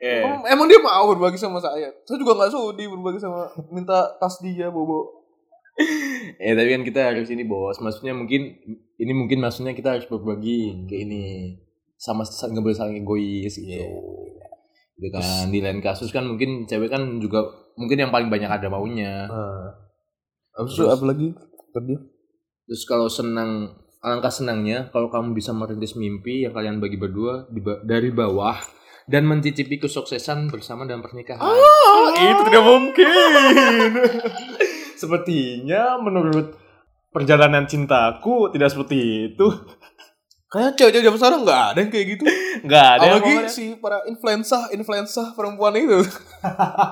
Eh. 0.00 0.24
Em- 0.24 0.48
Emang 0.48 0.64
dia 0.64 0.80
mau 0.80 1.12
berbagi 1.12 1.36
sama 1.36 1.60
saya? 1.60 1.92
Saya 2.02 2.16
juga 2.16 2.32
nggak 2.34 2.50
sudi 2.50 2.88
berbagi 2.88 3.20
sama 3.20 3.52
minta 3.68 4.16
tas 4.16 4.40
dia 4.40 4.72
bobo. 4.72 5.19
Eh 6.40 6.52
tapi 6.58 6.68
kan 6.72 6.82
kita 6.84 7.00
harus 7.12 7.28
ini 7.32 7.44
bos. 7.44 7.80
Maksudnya 7.80 8.12
mungkin 8.12 8.60
ini 9.00 9.12
mungkin 9.16 9.40
maksudnya 9.40 9.72
kita 9.72 9.96
harus 9.96 10.06
berbagi 10.06 10.88
ke 10.88 10.96
ini 11.04 11.56
sama 12.00 12.24
nggak 12.24 12.64
boleh 12.64 12.76
saling 12.76 13.00
egois 13.04 13.54
gitu. 13.56 13.84
Gitu 14.96 15.08
kan. 15.12 15.48
Di 15.48 15.58
lain 15.60 15.80
kasus 15.80 16.12
kan 16.12 16.24
mungkin 16.28 16.68
cewek 16.68 16.92
kan 16.92 17.20
juga 17.20 17.44
mungkin 17.76 17.96
yang 17.96 18.12
paling 18.12 18.28
banyak 18.28 18.48
ada 18.48 18.68
maunya. 18.68 19.28
Nah, 19.28 19.68
abis 20.60 20.76
Terus? 20.76 20.90
apa 20.92 21.04
lagi? 21.08 21.28
Tadi 21.70 21.94
Terus 22.70 22.82
kalau 22.86 23.10
senang 23.10 23.76
alangkah 24.00 24.32
senangnya 24.32 24.88
kalau 24.94 25.12
kamu 25.12 25.36
bisa 25.36 25.52
merintis 25.52 25.98
mimpi 25.98 26.46
yang 26.46 26.56
kalian 26.56 26.80
bagi 26.80 26.96
berdua 26.96 27.50
di 27.52 27.60
dari 27.84 28.08
bawah 28.14 28.56
dan 29.10 29.26
mencicipi 29.26 29.82
kesuksesan 29.82 30.54
bersama 30.54 30.86
dalam 30.86 31.02
pernikahan. 31.02 31.42
Ah, 31.42 32.14
itu 32.14 32.42
tidak 32.46 32.64
mungkin. 32.64 33.10
Sepertinya 35.00 35.96
menurut 35.96 36.52
perjalanan 37.08 37.64
cintaku 37.64 38.52
tidak 38.52 38.68
seperti 38.68 39.32
itu. 39.32 39.46
Kayak 40.50 40.74
cewek-cewek 40.76 41.04
zaman 41.06 41.18
sekarang 41.22 41.40
nggak 41.46 41.62
ada 41.72 41.78
yang 41.78 41.90
kayak 41.94 42.06
gitu. 42.12 42.22
Enggak 42.66 42.86
ada 42.98 43.04
yang 43.06 43.22
Apalagi 43.22 43.48
si 43.48 43.64
para 43.78 43.98
influencer, 44.04 44.62
influencer 44.76 45.26
perempuan 45.32 45.72
itu. 45.78 46.02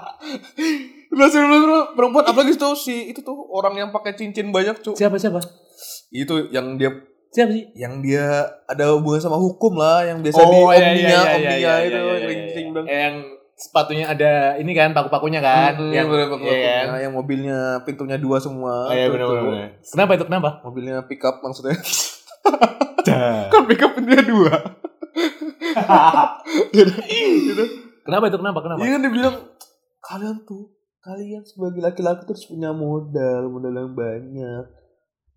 Influencer 1.10 1.40
influencer 1.42 1.98
perempuan 1.98 2.24
apalagi 2.24 2.54
tuh 2.54 2.78
si 2.78 3.10
itu 3.10 3.20
tuh 3.20 3.34
orang 3.50 3.74
yang 3.76 3.90
pakai 3.90 4.14
cincin 4.14 4.54
banyak 4.54 4.78
cuy. 4.80 4.94
Siapa 4.94 5.18
siapa? 5.18 5.42
Itu 6.14 6.48
yang 6.54 6.78
dia 6.80 6.94
Siapa 7.28 7.52
sih? 7.52 7.68
yang 7.76 8.00
dia 8.00 8.40
ada 8.64 8.96
hubungan 8.96 9.20
sama 9.20 9.36
hukum 9.36 9.76
lah 9.76 10.00
yang 10.00 10.24
biasa 10.24 10.40
Oh, 10.40 10.48
di 10.48 10.56
iya, 10.56 10.64
omnia 10.64 11.20
omnia 11.36 11.74
itu 11.84 11.92
iya, 11.92 12.14
yang 12.16 12.24
cincin 12.32 12.64
bilang 12.72 12.86
Eh, 12.88 13.00
yang 13.04 13.16
sepatunya 13.58 14.06
ada 14.06 14.32
ini 14.54 14.70
kan 14.70 14.90
paku-pakunya 14.90 15.38
kan 15.38 15.74
Hmm, 15.74 15.90
yang 15.90 16.06
bener, 16.06 16.30
bener, 16.30 16.46
iya 16.46 16.58
kan? 16.78 16.84
bener. 16.88 17.00
yang 17.02 17.12
mobilnya 17.12 17.58
pintunya 17.82 18.14
dua 18.16 18.38
semua 18.38 18.86
Oh, 18.86 18.94
iya 18.94 19.06
tuh. 19.06 19.18
benar. 19.18 19.74
Kenapa 19.82 20.10
itu 20.14 20.24
kenapa? 20.24 20.50
mobilnya 20.62 21.02
pick 21.02 21.20
up 21.20 21.40
maksudnya 21.40 21.74
kan 23.50 23.62
pick 23.64 23.80
up 23.80 23.92
pintunya 23.92 24.22
dua 24.22 24.54
gitu, 26.70 26.92
gitu. 27.44 27.64
kenapa 28.02 28.24
itu 28.26 28.36
kenapa? 28.36 28.58
Kenapa? 28.60 28.78
Iya 28.80 28.90
kan 28.90 29.00
dia 29.00 29.12
bilang 29.12 29.34
kalian 30.00 30.36
tuh 30.42 30.70
kalian 31.00 31.42
sebagai 31.42 31.80
laki-laki 31.80 32.22
terus 32.24 32.46
punya 32.46 32.70
modal 32.70 33.48
modal 33.48 33.74
yang 33.74 33.92
banyak 33.92 34.64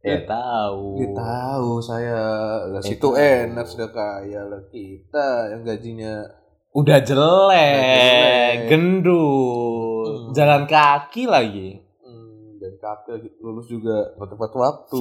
Ya 0.01 0.17
tahu. 0.19 0.97
dia 0.97 1.09
tahu 1.11 1.77
saya 1.79 2.21
lah 2.65 2.81
Eh, 2.81 2.85
situ 2.87 3.13
enak 3.13 3.65
sudah 3.65 3.89
kaya 3.89 4.41
lah 4.43 4.61
kita 4.67 5.27
yang 5.47 5.61
gajinya 5.61 6.25
Udah 6.71 6.99
jelek, 6.99 7.83
jelek. 7.83 8.55
gendut, 8.65 10.07
Hmm. 10.07 10.31
jalan 10.31 10.63
kaki 10.63 11.23
lagi. 11.25 11.83
hmm, 11.99 12.57
dan 12.57 12.73
kakek 12.77 13.11
lagi 13.11 13.29
lulus 13.37 13.67
juga 13.67 13.95
tepat 14.15 14.51
waktu 14.53 14.97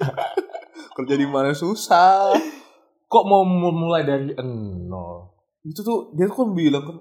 kerja 0.96 1.14
di 1.14 1.24
mana 1.24 1.50
susah 1.52 2.34
Kok 3.04 3.24
mau 3.24 3.42
mulai 3.42 4.06
dari 4.06 4.30
nol? 4.38 5.34
itu 5.60 5.82
tuh 5.82 6.14
dia 6.14 6.24
kan 6.26 6.50
bilang 6.50 6.80
kan 6.82 6.96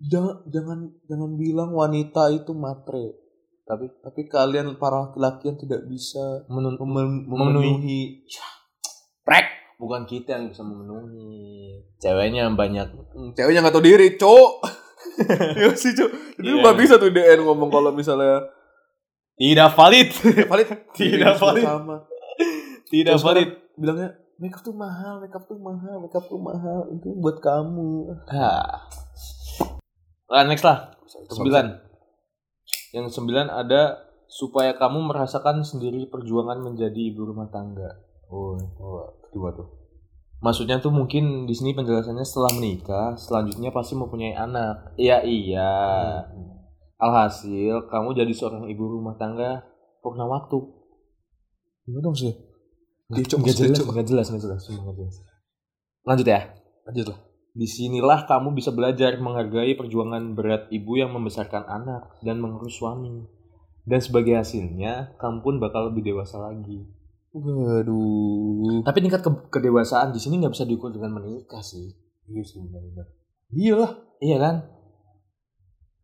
jangan 0.00 0.42
jangan 0.48 0.78
jangan 1.04 1.30
bilang 1.36 1.70
wanita 1.70 2.32
itu 2.32 2.50
matre 2.50 3.14
tapi 3.62 3.86
tapi 3.96 4.20
kalian 4.24 4.74
para 4.74 5.06
laki-laki 5.06 5.46
yang 5.46 5.54
tidak 5.56 5.84
bisa 5.84 6.42
Memenuhi. 6.48 7.22
memenuhi 7.22 8.00
Prek, 9.22 9.61
bukan 9.82 10.06
kita 10.06 10.38
yang 10.38 10.46
bisa 10.46 10.62
memenuhi. 10.62 11.82
Ceweknya 11.98 12.46
yang 12.46 12.54
banyak. 12.54 12.86
Hmm, 13.10 13.34
ceweknya 13.34 13.60
nggak 13.60 13.74
tahu 13.74 13.82
diri 13.82 14.14
cok 14.14 14.52
ya 15.60 15.74
sih 15.74 15.92
cok 15.92 16.10
jadi 16.36 16.48
Iya. 16.48 16.60
nggak 16.62 16.76
bisa 16.78 16.94
tuh 16.96 17.10
DN 17.10 17.42
ngomong 17.42 17.68
kalau 17.68 17.90
misalnya 17.90 18.46
Tidak 19.34 19.68
valid. 19.72 20.08
valid 20.46 20.68
Tidak 20.96 21.34
valid. 21.36 21.64
sama 21.64 21.96
Tidak 22.86 23.12
Terus 23.12 23.20
valid. 23.20 23.48
bilangnya 23.74 24.14
makeup 24.38 24.62
tuh 24.62 24.72
mahal 24.72 25.18
makeup 25.18 25.44
tuh 25.44 25.56
mahal 25.56 25.96
makeup 25.98 26.24
tuh 26.24 26.38
mahal 26.38 26.86
itu 26.90 27.08
buat 27.14 27.38
kamu. 27.38 27.90
Lah, 30.26 30.42
next 30.44 30.64
lah. 30.64 30.96
Sembilan. 31.28 31.66
Yang 32.90 33.06
sembilan 33.12 33.46
ada 33.48 34.00
supaya 34.26 34.72
kamu 34.72 35.12
merasakan 35.12 35.60
sendiri 35.60 36.08
perjuangan 36.08 36.58
menjadi 36.58 37.00
ibu 37.06 37.22
rumah 37.24 37.48
tangga. 37.48 38.00
Oh, 38.32 38.56
kedua 39.28 39.52
tuh 39.52 39.82
maksudnya 40.42 40.82
tuh 40.82 40.90
mungkin 40.90 41.46
di 41.46 41.54
sini 41.54 41.72
penjelasannya 41.72 42.26
setelah 42.26 42.50
menikah, 42.58 43.14
selanjutnya 43.14 43.70
pasti 43.70 43.94
mempunyai 43.94 44.34
anak. 44.34 44.98
Iya 44.98 45.22
iya. 45.22 45.72
Alhasil 46.98 47.86
kamu 47.86 48.18
jadi 48.18 48.32
seorang 48.34 48.66
ibu 48.66 48.98
rumah 48.98 49.14
tangga 49.16 49.62
purna 50.02 50.26
waktu. 50.26 50.82
gimana 51.82 51.98
dong 51.98 52.14
sih 52.14 52.30
nggak 53.10 53.42
maksudnya, 53.42 53.74
jelas, 53.74 53.90
nggak 53.90 54.06
jelas, 54.06 54.26
nggak 54.30 54.42
jelas, 54.46 54.62
nggak 54.70 54.96
jelas. 55.02 55.16
Lanjut 56.06 56.26
ya. 56.26 56.40
lanjut 56.82 57.06
lah 57.10 57.18
Di 57.52 57.66
sinilah 57.66 58.20
kamu 58.30 58.54
bisa 58.54 58.70
belajar 58.70 59.18
menghargai 59.18 59.74
perjuangan 59.74 60.38
berat 60.38 60.70
ibu 60.70 60.94
yang 60.94 61.10
membesarkan 61.10 61.66
anak 61.66 62.16
dan 62.22 62.38
mengurus 62.38 62.78
suami. 62.78 63.26
Dan 63.82 63.98
sebagai 63.98 64.38
hasilnya, 64.38 65.18
kamu 65.18 65.42
pun 65.42 65.54
bakal 65.58 65.90
lebih 65.90 66.06
dewasa 66.06 66.38
lagi. 66.38 66.86
Waduh 67.32 68.80
Tapi 68.82 68.98
tingkat 69.00 69.20
ke- 69.20 69.48
kedewasaan 69.50 70.10
di 70.10 70.20
sini 70.20 70.36
nggak 70.36 70.52
bisa 70.52 70.64
diukur 70.64 70.88
dengan 70.88 71.12
menikah 71.12 71.60
sih. 71.60 71.92
iya 72.24 72.40
sih 72.40 72.60
benar-benar 72.60 73.08
Iyalah, 73.48 73.90
iya 74.18 74.36
kan? 74.36 74.54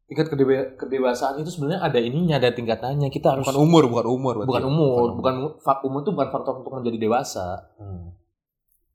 Tingkat 0.05 0.29
kedewa- 0.29 0.73
kedewasaan 0.75 1.37
itu 1.38 1.49
sebenarnya 1.49 1.81
ada 1.83 1.97
ininya, 1.97 2.37
ada 2.37 2.49
tingkatannya. 2.49 3.09
Kita 3.09 3.33
harus 3.33 3.45
bukan 3.45 3.57
umur 3.59 3.83
bukan 3.87 4.07
umur 4.07 4.35
berarti 4.37 4.49
bukan 4.49 4.62
ya? 4.62 4.69
umur, 4.69 5.07
bukan 5.14 5.35
fa- 5.59 5.81
umur 5.81 6.01
itu 6.01 6.12
bukan 6.12 6.29
faktor 6.29 6.55
untuk 6.59 6.73
menjadi 6.75 6.97
dewasa. 6.99 7.73
Hmm. 7.77 8.12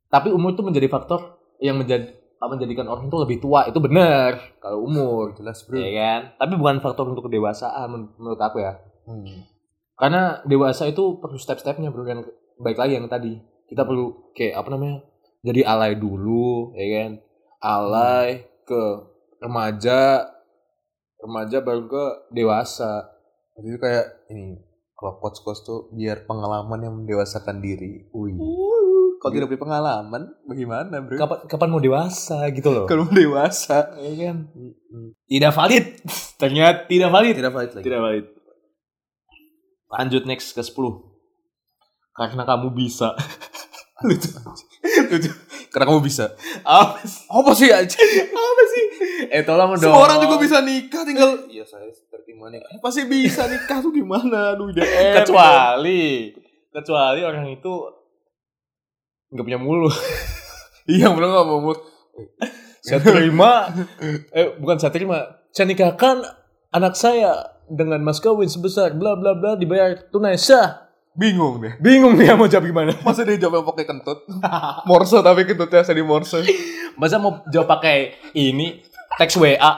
Tapi 0.08 0.30
umur 0.30 0.54
itu 0.54 0.62
menjadi 0.62 0.86
faktor 0.88 1.38
yang 1.58 1.78
menjadi 1.78 2.13
menjadikan 2.43 2.84
orang 2.86 3.08
itu 3.08 3.15
lebih 3.15 3.39
tua 3.39 3.63
itu 3.65 3.80
benar 3.80 4.36
kalau 4.60 4.84
umur 4.84 5.32
jelas 5.32 5.63
bro 5.63 5.80
ya 5.80 5.96
kan 5.96 6.22
tapi 6.36 6.60
bukan 6.60 6.84
faktor 6.84 7.08
untuk 7.08 7.32
kedewasaan 7.32 7.88
men- 7.88 8.12
menurut 8.19 8.36
aku 8.38 8.60
ya 8.60 8.84
Hmm. 9.08 9.48
Karena 9.93 10.41
dewasa 10.49 10.89
itu 10.89 11.21
perlu 11.21 11.38
step-stepnya 11.38 11.93
bro. 11.93 12.06
Yang 12.06 12.34
baik 12.58 12.77
lagi 12.77 12.93
yang 12.97 13.06
tadi. 13.10 13.38
Kita 13.69 13.86
perlu 13.86 14.34
kayak 14.34 14.60
apa 14.60 14.69
namanya 14.73 14.97
jadi 15.45 15.62
alay 15.65 15.93
dulu 15.97 16.73
ya 16.73 16.86
kan? 17.01 17.12
Alay 17.62 18.29
ke 18.65 18.84
remaja 19.43 20.27
remaja 21.21 21.58
baru 21.62 21.86
ke 21.86 22.06
dewasa. 22.34 23.13
Jadi 23.53 23.67
itu 23.69 23.79
kayak 23.79 24.06
ini 24.34 24.58
kalau 24.97 25.21
coach 25.21 25.45
coach 25.45 25.62
tuh 25.62 25.93
biar 25.93 26.25
pengalaman 26.25 26.79
yang 26.82 26.93
mendewasakan 27.03 27.62
diri. 27.62 28.10
Wih. 28.12 28.38
Kalau 29.21 29.39
tidak 29.39 29.56
punya 29.56 29.63
pengalaman, 29.63 30.36
bagaimana 30.43 30.99
bro? 30.99 31.15
kapan 31.15 31.38
kapan 31.47 31.69
mau 31.71 31.79
dewasa 31.79 32.43
gitu 32.51 32.75
loh. 32.75 32.84
Kalau 32.91 33.08
dewasa, 33.08 33.95
ya 33.95 34.12
kan? 34.19 34.51
Tidak 35.32 35.51
valid. 35.56 35.86
Ternyata 36.43 36.91
tidak 36.91 37.08
valid. 37.08 37.36
Tidak 37.39 37.53
valid 37.56 37.71
lagi. 37.71 37.86
tidak 37.88 38.01
valid 38.03 38.25
lanjut 39.93 40.25
next 40.25 40.58
ke 40.58 40.62
10 40.65 40.73
karena 42.13 42.43
kamu 42.45 42.73
bisa 42.73 43.13
Lucu, 44.03 44.29
lucu. 45.08 45.32
Karena 45.71 45.86
kamu 45.88 46.01
bisa. 46.03 46.36
Apa 46.67 46.99
sih? 47.08 47.23
Apa 47.32 47.51
sih 47.56 47.69
aja? 47.71 47.97
Apa 48.29 48.63
sih? 48.67 48.84
Eh 49.32 49.41
tolong 49.47 49.79
dong. 49.79 49.89
Semua 49.89 50.06
orang 50.06 50.19
juga 50.19 50.36
bisa 50.38 50.60
nikah 50.60 51.08
tinggal 51.08 51.47
Iya 51.47 51.63
saya 51.63 51.88
terima 52.12 52.51
nikah. 52.51 52.67
Pasti 52.84 53.08
bisa 53.08 53.47
nikah 53.47 53.79
tuh 53.79 53.95
gimana? 53.95 54.53
Aduh 54.53 54.69
udah 54.69 54.84
Kecuali 55.23 56.36
kecuali 56.73 57.21
orang 57.23 57.47
itu 57.53 57.73
nggak 59.34 59.45
punya 59.45 59.60
mulut. 59.62 59.93
Iya 60.84 61.15
belum 61.15 61.32
nggak 61.32 61.47
mau 61.47 61.63
mood. 61.63 61.79
Saya 62.84 62.99
terima 62.99 63.71
eh 64.36 64.51
bukan 64.60 64.75
saya 64.84 64.91
terima. 64.91 65.39
Saya 65.56 65.71
nikahkan 65.71 66.27
anak 66.75 66.99
saya 66.99 67.53
dengan 67.69 67.99
mas 68.04 68.19
kawin 68.19 68.49
sebesar 68.49 68.95
bla 68.95 69.15
bla 69.15 69.36
bla 69.36 69.56
dibayar 69.56 69.95
tunai 70.12 70.39
sah. 70.39 70.89
Bingung 71.13 71.62
deh. 71.62 71.78
Bingung 71.78 72.17
dia 72.17 72.34
mau 72.34 72.49
jawab 72.49 72.65
gimana. 72.65 72.97
Masa 73.06 73.21
dia 73.21 73.38
jawab 73.38 73.69
pakai 73.69 73.86
kentut? 73.86 74.26
morse 74.89 75.21
tapi 75.21 75.45
kentutnya 75.45 75.86
saya 75.86 75.97
di 75.97 76.06
morse. 76.06 76.41
Masa 76.97 77.21
mau 77.21 77.45
jawab 77.54 77.69
pakai 77.69 78.17
ini 78.34 78.82
teks 79.21 79.38
WA, 79.38 79.71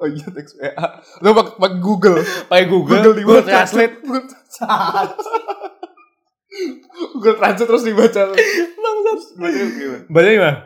Oh 0.00 0.08
iya 0.08 0.26
teks 0.28 0.58
WA. 0.58 0.86
Lo 1.24 1.32
pakai 1.32 1.52
pakai 1.56 1.78
Google. 1.80 2.18
pakai 2.50 2.66
Google, 2.68 3.00
Google 3.00 3.14
di 3.16 3.22
Google 3.24 3.46
Translate. 3.46 3.94
Google 7.16 7.36
Translate 7.40 7.68
terus 7.70 7.84
dibaca. 7.86 8.22
Bangsat. 8.34 9.18
Dibaca 9.38 9.58
gimana? 9.72 10.04
Baca 10.10 10.28
gimana? 10.28 10.58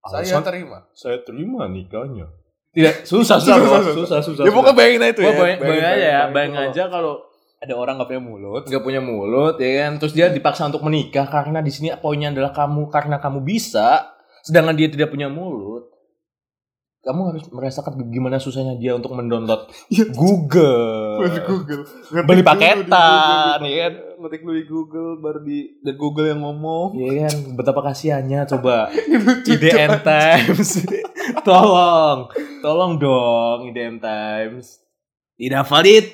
Saya 0.00 0.40
terima. 0.40 0.78
saya 0.96 1.18
terima 1.24 1.68
nikahnya. 1.68 2.39
Tidak, 2.70 2.94
susah, 3.02 3.42
susah, 3.42 3.58
susah, 3.58 3.94
susah, 3.98 4.18
susah. 4.22 4.42
Ya 4.46 4.50
pokoknya 4.54 4.76
bayangin 4.78 5.02
aja 5.02 5.10
itu 5.10 5.20
ya. 5.20 5.26
Wah, 5.26 5.34
bayang, 5.42 5.58
bayang 5.58 5.82
aja 5.82 5.96
ya, 6.06 6.20
bayang 6.30 6.52
kalau 6.54 6.70
aja 6.70 6.82
kalau 6.86 7.14
Ada 7.60 7.74
orang 7.76 8.00
gak 8.00 8.08
punya 8.08 8.22
mulut. 8.24 8.62
nggak 8.64 8.80
punya 8.80 9.00
mulut 9.04 9.54
ya 9.60 9.70
kan, 9.84 9.92
terus 10.00 10.16
dia 10.16 10.32
dipaksa 10.32 10.64
untuk 10.64 10.80
menikah 10.80 11.28
karena 11.28 11.60
di 11.60 11.68
sini 11.68 11.92
poinnya 12.00 12.32
adalah 12.32 12.56
kamu 12.56 12.88
karena 12.88 13.20
kamu 13.20 13.44
bisa, 13.44 14.16
sedangkan 14.40 14.78
dia 14.78 14.88
tidak 14.88 15.12
punya 15.12 15.28
mulut. 15.28 15.90
Kamu 17.00 17.32
harus 17.32 17.44
merasakan 17.48 17.96
gimana 18.08 18.36
susahnya 18.36 18.76
dia 18.76 18.92
untuk 18.92 19.12
mendownload 19.12 19.68
Iya. 19.88 20.08
Google. 20.12 21.24
Google. 21.48 21.82
Beli 22.24 22.40
paketan, 22.40 23.56
Google, 23.60 23.68
ya 23.68 23.78
kan? 23.88 23.92
Ngetik 24.20 24.44
dulu 24.44 24.52
di 24.52 24.66
Google 24.68 25.10
baru 25.16 25.40
di 25.40 25.80
dan 25.80 25.96
Google 25.96 26.28
yang 26.28 26.44
ngomong. 26.44 26.92
Iya 26.92 27.24
kan, 27.24 27.56
betapa 27.56 27.80
kasihannya 27.80 28.44
coba 28.44 28.92
IDN 29.56 30.04
Times. 30.04 30.84
tolong, 31.48 32.28
tolong 32.60 33.00
dong 33.00 33.72
IDN 33.72 33.96
Times. 33.96 34.84
Tidak 35.40 35.64
valid. 35.64 36.04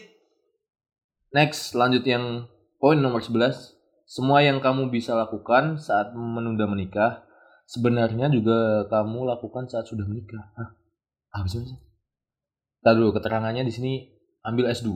Next, 1.35 1.75
lanjut 1.75 2.07
yang 2.07 2.47
poin 2.79 2.95
nomor 2.95 3.19
11. 3.19 3.75
Semua 4.07 4.39
yang 4.39 4.63
kamu 4.63 4.87
bisa 4.95 5.19
lakukan 5.19 5.83
saat 5.83 6.15
menunda 6.15 6.63
menikah, 6.71 7.27
sebenarnya 7.67 8.31
juga 8.31 8.87
kamu 8.87 9.27
lakukan 9.35 9.67
saat 9.67 9.91
sudah 9.91 10.07
menikah. 10.07 10.55
Hah? 10.55 10.79
Apa 11.35 11.51
sih? 11.51 11.59
Tadi 12.87 13.03
dulu 13.03 13.19
keterangannya 13.19 13.67
di 13.67 13.75
sini 13.75 13.93
ambil 14.47 14.71
S2. 14.71 14.95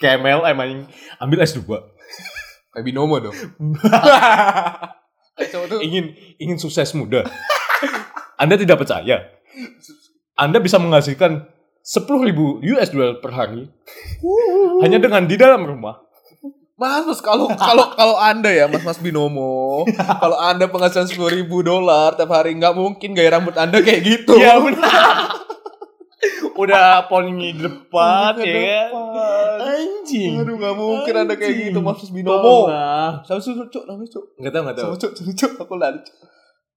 Kemel 0.00 0.40
emang 0.48 0.88
ambil 1.20 1.44
S2. 1.44 1.60
Kayak 2.72 2.84
binomo 2.88 3.20
dong. 3.20 3.36
Tuh. 5.40 5.80
ingin 5.80 6.12
ingin 6.36 6.60
sukses 6.60 6.92
muda. 6.92 7.24
Anda 8.40 8.60
tidak 8.60 8.80
percaya. 8.80 9.40
Anda 10.36 10.60
bisa 10.60 10.80
menghasilkan 10.80 11.48
10.000 11.80 12.60
US 12.60 12.88
dollar 12.92 13.20
per 13.24 13.32
hari 13.32 13.68
hanya 14.84 15.00
dengan 15.00 15.24
di 15.24 15.36
dalam 15.40 15.64
rumah. 15.64 16.00
Mas, 16.80 17.04
mas 17.04 17.20
kalau 17.20 17.44
kalau 17.60 17.92
kalau 17.92 18.16
anda 18.16 18.48
ya, 18.48 18.64
mas 18.64 18.80
mas 18.80 18.96
binomo, 18.96 19.84
kalau 19.92 20.40
anda 20.40 20.64
penghasilan 20.64 21.12
sepuluh 21.12 21.28
ribu 21.28 21.60
dolar 21.60 22.16
tiap 22.16 22.32
hari 22.32 22.56
nggak 22.56 22.72
mungkin 22.72 23.12
gaya 23.12 23.36
rambut 23.36 23.52
anda 23.60 23.84
kayak 23.84 24.00
gitu. 24.00 24.40
Ya 24.40 24.56
benar. 24.56 25.44
Udah 26.60 27.08
poni 27.08 27.56
di 27.56 27.64
depan 27.64 28.36
ya 28.36 28.52
kan. 28.52 28.90
Anjing. 29.64 30.44
Aduh 30.44 30.60
nggak 30.60 30.74
mungkin 30.76 31.14
anda 31.16 31.34
kayak 31.40 31.72
gitu 31.72 31.80
mas 31.80 32.12
binomo. 32.12 32.68
Sama 33.24 33.40
susu 33.40 33.64
cuk, 33.72 33.88
namanya 33.88 34.12
cuk. 34.12 34.24
Nggak 34.36 34.52
tahu 34.52 34.62
nggak 34.68 34.76
tahu. 34.76 34.84
Sama 34.84 34.96
cuk, 35.00 35.12
sama 35.16 35.32
cuk, 35.32 35.52
aku 35.56 35.74
lari. 35.80 35.98
Cuk. 36.04 36.14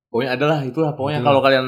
Pokoknya 0.07 0.31
adalah 0.37 0.59
itulah 0.63 0.91
pokoknya 0.95 1.19
kalau 1.25 1.41
kalian 1.43 1.67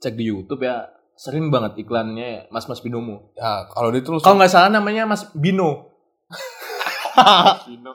cek 0.00 0.14
di 0.16 0.24
YouTube 0.30 0.62
ya 0.64 0.88
sering 1.20 1.52
banget 1.52 1.84
iklannya 1.84 2.48
Mas 2.48 2.64
Mas 2.64 2.80
Binomo. 2.80 3.36
Ya 3.36 3.68
kalau 3.68 3.92
dia 3.92 4.00
tuh 4.00 4.16
Kalau 4.24 4.40
nggak 4.40 4.48
salah 4.48 4.72
namanya 4.72 5.04
Mas 5.04 5.28
Bino. 5.36 5.92
Bino. 7.68 7.92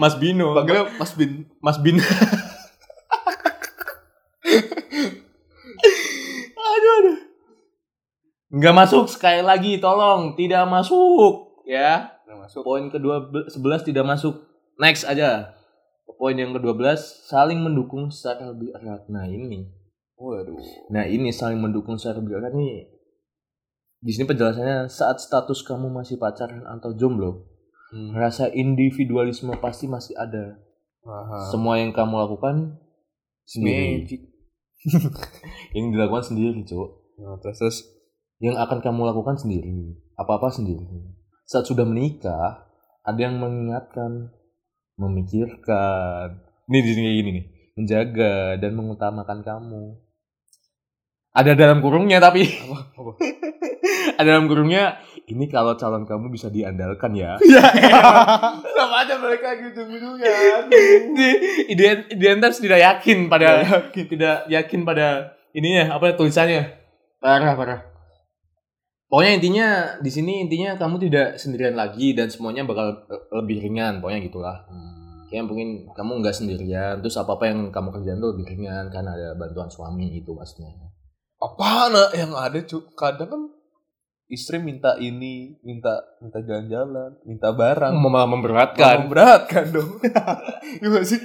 Mas 0.00 0.16
Bino. 0.16 0.56
Panggilnya 0.56 0.88
Mas 0.96 1.12
Bin. 1.12 1.44
Mas 1.60 1.76
Bin. 1.82 2.00
aduh, 6.56 6.92
aduh. 7.00 7.18
Nggak 8.54 8.74
masuk 8.74 9.04
sekali 9.10 9.42
lagi, 9.42 9.82
tolong 9.82 10.38
tidak 10.38 10.62
masuk 10.70 11.58
ya. 11.66 12.14
Udah 12.24 12.46
masuk. 12.46 12.62
Poin 12.62 12.86
kedua 12.86 13.26
sebelas 13.50 13.82
tidak 13.82 14.06
masuk. 14.06 14.46
Next 14.78 15.02
aja. 15.02 15.58
Poin 16.14 16.38
yang 16.38 16.54
ke-12 16.54 17.26
saling 17.26 17.58
mendukung 17.58 18.06
secara 18.14 18.54
lebih 18.54 18.70
erat. 18.70 19.10
Nah, 19.10 19.26
ini. 19.26 19.66
Waduh. 20.14 20.62
Nah, 20.94 21.04
ini 21.10 21.34
saling 21.34 21.58
mendukung 21.58 21.98
secara 21.98 22.22
lebih 22.22 22.38
erat 22.38 22.54
nih. 22.54 22.86
Di 24.04 24.10
sini 24.14 24.28
penjelasannya 24.28 24.86
saat 24.86 25.18
status 25.18 25.66
kamu 25.66 25.90
masih 25.90 26.20
pacaran 26.20 26.62
atau 26.68 26.94
jomblo, 26.94 27.50
Hmm. 27.94 28.10
rasa 28.10 28.50
individualisme 28.50 29.54
pasti 29.62 29.86
masih 29.86 30.18
ada. 30.18 30.58
Aha. 31.06 31.52
Semua 31.54 31.78
yang 31.78 31.94
kamu 31.94 32.26
lakukan 32.26 32.80
sendiri. 33.46 34.02
Yang 35.76 35.86
dilakukan 35.96 36.24
sendiri 36.28 36.60
cowok 36.68 36.90
Nah, 37.14 37.38
terus, 37.38 37.56
terus 37.56 37.78
yang 38.44 38.60
akan 38.60 38.84
kamu 38.84 39.08
lakukan 39.08 39.40
sendiri. 39.40 39.96
Apa 40.20 40.36
apa 40.36 40.52
sendiri. 40.52 40.84
Saat 41.48 41.64
sudah 41.64 41.88
menikah 41.88 42.68
ada 43.00 43.16
yang 43.16 43.40
mengingatkan 43.40 44.28
memikirkan. 45.00 46.44
Ini 46.68 46.78
di 46.84 46.90
sini 46.92 47.08
gini 47.16 47.30
nih. 47.40 47.46
Menjaga 47.80 48.60
dan 48.60 48.76
mengutamakan 48.76 49.40
kamu. 49.40 49.84
Ada 51.32 51.56
dalam 51.56 51.80
kurungnya 51.80 52.20
tapi. 52.20 52.44
Apa? 52.44 53.16
ada 54.20 54.28
dalam 54.28 54.46
kurungnya 54.46 55.00
ini 55.24 55.48
kalau 55.48 55.80
calon 55.80 56.04
kamu 56.04 56.28
bisa 56.28 56.52
diandalkan 56.52 57.16
ya. 57.16 57.40
Ya, 57.48 57.64
sama 58.76 59.08
aja 59.08 59.16
mereka 59.16 59.56
gitu 59.56 59.88
ujungnya. 59.88 60.68
di 61.16 61.28
ident- 61.72 62.12
identitas 62.12 62.60
tidak 62.60 62.80
yakin 62.84 63.32
pada 63.32 63.64
tidak 63.96 64.44
yakin 64.52 64.84
pada 64.84 65.32
ininya 65.56 65.96
apa 65.96 66.12
tulisannya? 66.12 66.76
Parah 67.24 67.56
parah 67.56 67.93
pokoknya 69.14 69.32
intinya 69.38 69.68
di 70.02 70.10
sini 70.10 70.42
intinya 70.42 70.74
kamu 70.74 71.06
tidak 71.06 71.38
sendirian 71.38 71.78
lagi 71.78 72.18
dan 72.18 72.34
semuanya 72.34 72.66
bakal 72.66 73.06
lebih 73.30 73.62
ringan 73.62 74.02
pokoknya 74.02 74.26
gitulah. 74.26 74.66
Kayak 75.30 75.46
mungkin 75.46 75.86
kamu 75.94 76.18
nggak 76.18 76.34
sendirian 76.34 76.98
terus 76.98 77.14
apa 77.14 77.38
apa 77.38 77.46
yang 77.46 77.70
kamu 77.70 77.94
kerjain 77.94 78.18
tuh 78.18 78.34
lebih 78.34 78.58
ringan 78.58 78.90
karena 78.90 79.14
ada 79.14 79.38
bantuan 79.38 79.70
suami 79.70 80.18
itu 80.18 80.34
maksudnya. 80.34 80.74
Apa 81.38 81.94
nah 81.94 82.10
yang 82.10 82.34
ada 82.34 82.58
cuk? 82.58 82.98
Kadang 82.98 83.30
kan 83.30 83.42
istri 84.28 84.56
minta 84.56 84.96
ini, 84.96 85.54
minta 85.60 86.00
minta 86.18 86.40
jalan-jalan, 86.40 87.20
minta 87.28 87.52
barang. 87.52 87.92
malah 87.92 88.24
Kan 88.24 88.32
memberatkan 88.32 88.96
beratkan 89.12 89.64
dong. 89.68 90.00
Gimana 90.82 91.04
sih? 91.04 91.20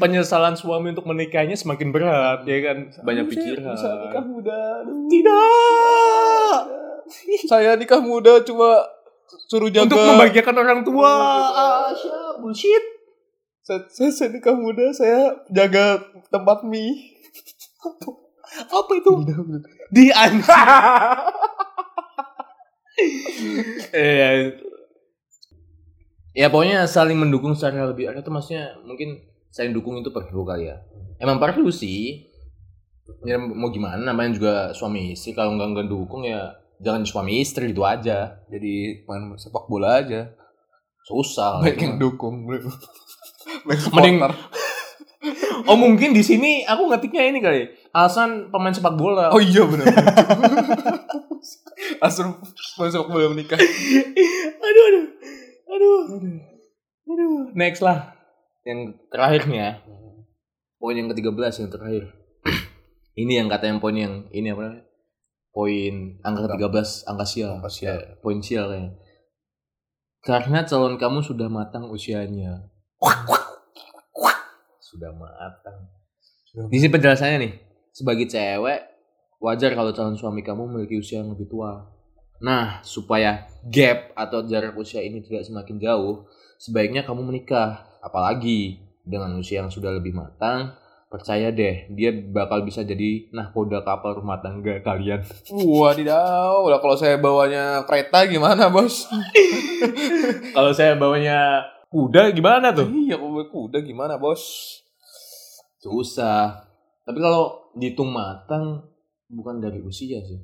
Penyesalan 0.00 0.56
suami 0.56 0.96
untuk 0.96 1.04
menikahnya 1.04 1.54
semakin 1.54 1.92
berat 1.92 2.48
ya 2.48 2.58
kan 2.64 2.78
banyak 3.04 3.28
Aduh, 3.28 3.32
pikiran 3.32 3.72
Bisa 3.76 3.90
nikah 4.08 4.24
muda. 4.24 4.60
Aduh. 4.84 5.06
tidak 5.12 6.60
Saya 7.48 7.70
nikah 7.76 8.00
muda 8.00 8.40
cuma 8.44 8.84
suruh 9.48 9.68
jaga. 9.68 9.88
untuk 9.88 10.00
membahagiakan 10.00 10.56
orang 10.56 10.80
tua 10.84 11.12
Asya, 11.92 12.40
bullshit 12.40 12.84
saya, 13.68 13.84
saya, 13.92 14.10
saya 14.12 14.28
nikah 14.32 14.56
muda, 14.56 14.96
saya 14.96 15.44
jaga 15.52 16.00
tempat 16.32 16.64
mie. 16.64 17.12
apa 18.48 18.92
itu 18.96 19.12
di 19.92 20.08
anjing 20.08 20.40
eh 23.94 24.54
ya 26.34 26.46
pokoknya 26.50 26.86
saling 26.86 27.18
mendukung 27.18 27.54
secara 27.54 27.88
lebih 27.90 28.10
erat 28.10 28.22
itu 28.22 28.30
maksudnya 28.30 28.78
mungkin 28.86 29.18
saling 29.50 29.74
dukung 29.74 29.98
itu 29.98 30.10
perlu 30.10 30.46
kali 30.46 30.70
ya 30.70 30.82
emang 31.18 31.42
perlu 31.42 31.70
sih 31.70 32.26
ya 33.24 33.40
mau 33.40 33.72
gimana 33.72 33.98
namanya 33.98 34.30
juga 34.36 34.54
suami 34.76 35.16
istri 35.16 35.32
kalau 35.32 35.56
nggak 35.56 35.68
nggak 35.74 35.88
dukung 35.88 36.22
ya 36.28 36.58
jangan 36.78 37.02
suami 37.02 37.42
istri 37.42 37.74
itu 37.74 37.82
aja 37.82 38.38
Jadi 38.46 39.04
main 39.04 39.34
sepak 39.34 39.66
bola 39.66 40.02
aja. 40.02 40.30
susah 41.08 41.64
Baik 41.64 41.80
yang 41.80 41.96
dukung. 41.96 42.44
Mending-. 43.96 44.20
Oh 45.68 45.76
mungkin 45.76 46.16
di 46.16 46.22
sini 46.22 46.64
aku 46.64 46.88
ngetiknya 46.90 47.22
ini 47.28 47.38
kali 47.42 47.60
alasan 47.92 48.52
pemain 48.52 48.74
sepak 48.74 48.94
bola 48.94 49.32
Oh 49.32 49.42
iya 49.42 49.64
benar. 49.64 49.86
Asal 52.06 52.36
main 52.78 52.90
sepak 52.90 53.08
bola 53.08 53.32
menikah. 53.32 53.58
aduh 54.58 54.84
aduh 54.88 55.06
aduh 55.68 56.00
aduh 57.08 57.32
next 57.56 57.80
lah 57.80 58.12
yang 58.68 58.92
terakhirnya 59.08 59.80
poin 60.78 60.94
yang 60.94 61.10
ke-13 61.10 61.66
yang 61.66 61.70
terakhir. 61.74 62.04
ini 63.22 63.32
yang 63.40 63.48
kata 63.50 63.72
yang 63.72 63.80
poin 63.82 63.96
yang 63.98 64.14
ini 64.30 64.54
apa 64.54 64.60
namanya? 64.62 64.84
Poin 65.50 65.94
angka 66.22 66.46
ke-13 66.46 66.88
angka 67.10 67.26
sial. 67.26 67.50
Angka 67.58 67.70
sial. 67.70 67.96
Ya, 67.98 68.10
poin 68.22 68.38
sial 68.44 68.68
ya. 68.70 68.84
Karena 70.22 70.62
calon 70.68 71.00
kamu 71.00 71.24
sudah 71.24 71.48
matang 71.50 71.90
usianya. 71.90 72.70
Sudah 74.98 75.14
matang. 75.14 75.78
Di 76.66 76.82
sini 76.82 76.90
penjelasannya 76.90 77.38
nih. 77.38 77.52
Sebagai 77.94 78.26
cewek, 78.26 78.80
wajar 79.38 79.78
kalau 79.78 79.94
calon 79.94 80.18
suami 80.18 80.42
kamu 80.42 80.66
memiliki 80.66 80.98
usia 80.98 81.22
yang 81.22 81.30
lebih 81.30 81.46
tua. 81.46 81.86
Nah, 82.42 82.82
supaya 82.82 83.46
gap 83.62 84.10
atau 84.18 84.42
jarak 84.42 84.74
usia 84.74 84.98
ini 84.98 85.22
tidak 85.22 85.46
semakin 85.46 85.78
jauh, 85.78 86.26
sebaiknya 86.58 87.06
kamu 87.06 87.30
menikah. 87.30 87.86
Apalagi 88.02 88.82
dengan 89.06 89.38
usia 89.38 89.62
yang 89.62 89.70
sudah 89.70 89.94
lebih 89.94 90.18
matang, 90.18 90.74
percaya 91.06 91.54
deh, 91.54 91.86
dia 91.94 92.10
bakal 92.10 92.66
bisa 92.66 92.82
jadi 92.82 93.30
nahkoda 93.30 93.86
kapal 93.86 94.18
rumah 94.18 94.42
tangga 94.42 94.82
kalian. 94.82 95.22
Wadidaw, 95.78 96.66
lah 96.66 96.78
kalau 96.82 96.98
saya 96.98 97.22
bawanya 97.22 97.86
kereta 97.86 98.26
gimana 98.26 98.66
bos? 98.66 99.06
Kalau 100.58 100.74
saya 100.74 100.98
bawanya 100.98 101.62
kuda 101.86 102.34
gimana 102.34 102.74
tuh? 102.74 102.90
iya, 102.90 103.14
kuda 103.18 103.78
gimana 103.78 104.18
bos? 104.18 104.42
Susah. 105.78 106.68
Tapi 107.02 107.18
kalau 107.18 107.72
dihitung 107.74 108.10
matang, 108.10 108.84
bukan 109.26 109.62
dari 109.62 109.80
usia 109.80 110.20
sih. 110.20 110.38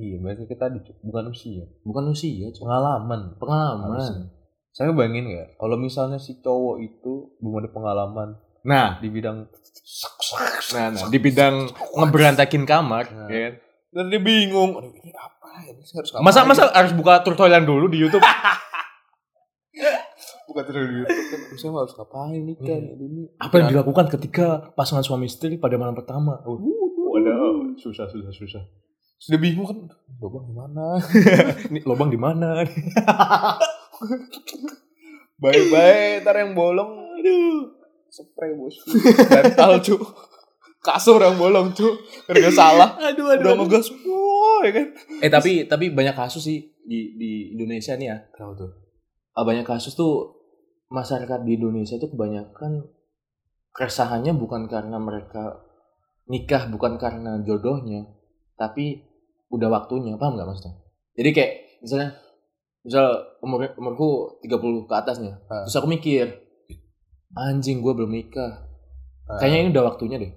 Iya, 0.00 0.16
berarti 0.16 0.48
kita 0.48 0.72
di, 0.72 0.80
bukan 1.04 1.28
usia, 1.28 1.68
Bukan 1.84 2.08
usia, 2.08 2.48
cuma 2.56 2.80
pengalaman. 2.80 3.20
pengalaman. 3.36 4.00
Harusnya. 4.00 4.26
Saya 4.72 4.94
bayangin 4.96 5.28
ya, 5.28 5.44
kalau 5.58 5.76
misalnya 5.76 6.16
si 6.16 6.40
cowok 6.40 6.80
itu 6.80 7.34
belum 7.42 7.58
ada 7.58 7.68
pengalaman 7.68 8.28
Nah, 8.60 9.00
di 9.00 9.08
bidang 9.08 9.48
nah, 10.76 10.88
nah, 10.92 11.08
di 11.08 11.18
bidang 11.18 11.54
ngeberantakin 11.96 12.64
kamar, 12.68 13.08
Nah. 13.08 13.28
ya 13.28 13.40
kan? 13.50 13.54
dan 13.90 14.04
dia 14.06 14.20
bingung, 14.22 14.78
ini 14.94 15.10
apa 15.10 15.66
ini 15.66 15.82
harus 15.82 16.14
ngapain? 16.14 16.22
Masa 16.22 16.40
masa 16.46 16.62
harus 16.70 16.92
buka 16.94 17.26
tutorial 17.26 17.66
dulu 17.66 17.90
di 17.90 17.98
YouTube? 17.98 18.22
bukan 20.50 20.62
terlalu 20.64 20.92
YouTube 20.98 21.22
kan 21.24 21.38
Aduh, 21.40 21.56
saya 21.56 21.70
harus 21.72 21.94
ngapain 21.94 22.40
nih 22.40 22.56
kan 22.58 22.82
Hmm. 22.82 22.98
ini. 23.00 23.22
Apa 23.36 23.54
yang 23.56 23.68
dilakukan 23.70 24.06
ketika 24.10 24.46
pasangan 24.72 25.00
suami 25.00 25.24
istri 25.24 25.54
pada 25.56 25.74
malam 25.74 25.94
pertama? 25.94 26.42
Oh, 26.42 26.58
Waduh, 27.10 27.74
susah 27.76 28.06
susah 28.06 28.30
susah. 28.32 28.62
sudah 29.16 29.36
bingung 29.36 29.64
kan? 29.64 29.78
Lubang 30.16 30.44
di 30.44 30.54
mana? 30.54 30.86
Ini 31.70 31.80
lubang 31.82 32.08
di 32.08 32.16
mana? 32.16 32.48
baik-baik 35.38 36.22
ntar 36.22 36.36
yang 36.36 36.52
bolong. 36.52 36.90
Aduh. 37.16 37.76
Spray 38.08 38.52
bos. 38.52 38.74
Bantal 39.28 39.78
cu. 39.80 39.96
Kasur 40.80 41.20
yang 41.20 41.36
bolong 41.36 41.70
cu. 41.70 41.88
Karena 42.26 42.50
salah. 42.50 42.96
Aduh, 42.98 43.28
udah 43.30 43.54
ngegas 43.54 43.92
wow, 44.02 44.64
ya 44.64 44.72
kan? 44.72 44.86
Eh 45.20 45.28
tapi 45.28 45.50
tapi 45.64 45.92
banyak 45.92 46.16
kasus 46.16 46.42
sih 46.42 46.58
di 46.80 47.14
di 47.14 47.30
Indonesia 47.52 47.94
nih 47.94 48.08
ya. 48.08 48.16
tahu 48.32 48.56
tuh? 48.56 48.70
Ah, 49.30 49.44
banyak 49.44 49.62
kasus 49.62 49.92
tuh 49.92 50.39
masyarakat 50.90 51.46
di 51.46 51.54
Indonesia 51.54 51.94
itu 51.94 52.06
kebanyakan 52.06 52.84
keresahannya 53.70 54.34
bukan 54.34 54.66
karena 54.66 54.98
mereka 54.98 55.62
nikah 56.26 56.66
bukan 56.66 56.98
karena 56.98 57.38
jodohnya 57.40 58.10
tapi 58.54 59.06
udah 59.48 59.70
waktunya 59.70 60.14
paham 60.14 60.34
nggak 60.34 60.46
maksudnya 60.46 60.74
jadi 61.14 61.30
kayak 61.30 61.52
misalnya 61.80 62.10
misal 62.82 63.06
umur 63.38 63.70
umurku 63.76 64.08
30 64.42 64.50
ke 64.84 64.94
atas 64.94 65.16
nih 65.18 65.34
Ah. 65.46 65.62
terus 65.62 65.76
aku 65.76 65.86
mikir 65.86 66.26
anjing 67.32 67.78
gue 67.80 67.92
belum 67.92 68.10
nikah 68.10 68.66
Ah. 69.26 69.38
kayaknya 69.38 69.58
ini 69.60 69.70
udah 69.70 69.84
waktunya 69.86 70.16
deh 70.18 70.32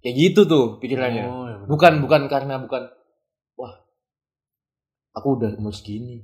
kayak 0.00 0.14
gitu 0.14 0.46
tuh 0.46 0.78
pikirannya 0.78 1.24
Oh, 1.26 1.44
ya 1.44 1.56
bener. 1.56 1.66
bukan 1.66 1.92
bukan 1.98 2.22
karena 2.26 2.62
bukan 2.62 2.86
wah 3.56 3.74
aku 5.12 5.34
udah 5.34 5.58
umur 5.58 5.74
segini 5.74 6.22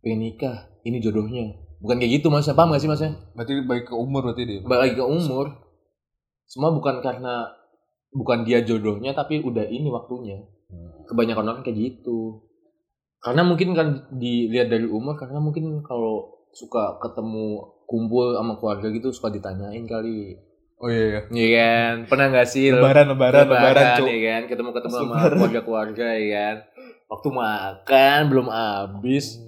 pengen 0.00 0.20
nikah 0.22 0.56
ini 0.82 1.00
jodohnya 1.00 1.52
bukan 1.84 2.00
kayak 2.00 2.12
gitu 2.16 2.32
maksudnya 2.32 2.56
paham 2.56 2.72
gak 2.72 2.80
sih 2.80 2.88
maksudnya 2.88 3.14
berarti 3.36 3.52
baik 3.68 3.84
ke 3.92 3.94
umur 3.94 4.24
berarti 4.24 4.42
dia 4.48 4.60
lagi 4.64 4.96
ke 4.96 5.04
umur. 5.04 5.52
Semua 6.48 6.72
bukan 6.72 7.04
karena 7.04 7.52
bukan 8.08 8.48
dia 8.48 8.64
jodohnya 8.64 9.12
tapi 9.12 9.44
udah 9.44 9.68
ini 9.68 9.92
waktunya. 9.92 10.40
Hmm. 10.64 11.04
kebanyakan 11.04 11.44
orang 11.44 11.60
kayak 11.60 11.76
gitu. 11.76 12.40
Karena 13.20 13.44
mungkin 13.44 13.76
kan 13.76 14.08
dilihat 14.16 14.72
dari 14.72 14.88
umur 14.88 15.16
karena 15.20 15.38
mungkin 15.40 15.84
kalau 15.84 16.44
suka 16.56 16.96
ketemu 17.04 17.60
kumpul 17.84 18.32
sama 18.32 18.56
keluarga 18.56 18.88
gitu 18.88 19.12
suka 19.12 19.28
ditanyain 19.28 19.84
kali. 19.84 20.40
Oh 20.80 20.88
iya 20.88 21.04
iya. 21.04 21.20
Iya 21.28 21.48
kan? 21.52 21.94
Pernah 22.08 22.26
gak 22.32 22.48
sih? 22.48 22.72
Lebaran 22.72 23.06
lebaran 23.12 23.44
lebaran 23.46 23.84
cu 24.00 24.04
ya 24.08 24.18
kan? 24.24 24.42
Ketemu 24.48 24.70
ketemu 24.72 24.94
sama 24.96 25.04
lebaran. 25.04 25.36
keluarga-keluarga 25.36 26.06
ya 26.16 26.28
kan? 26.32 26.56
Waktu 27.12 27.28
makan 27.30 28.20
belum 28.32 28.48
habis. 28.48 29.40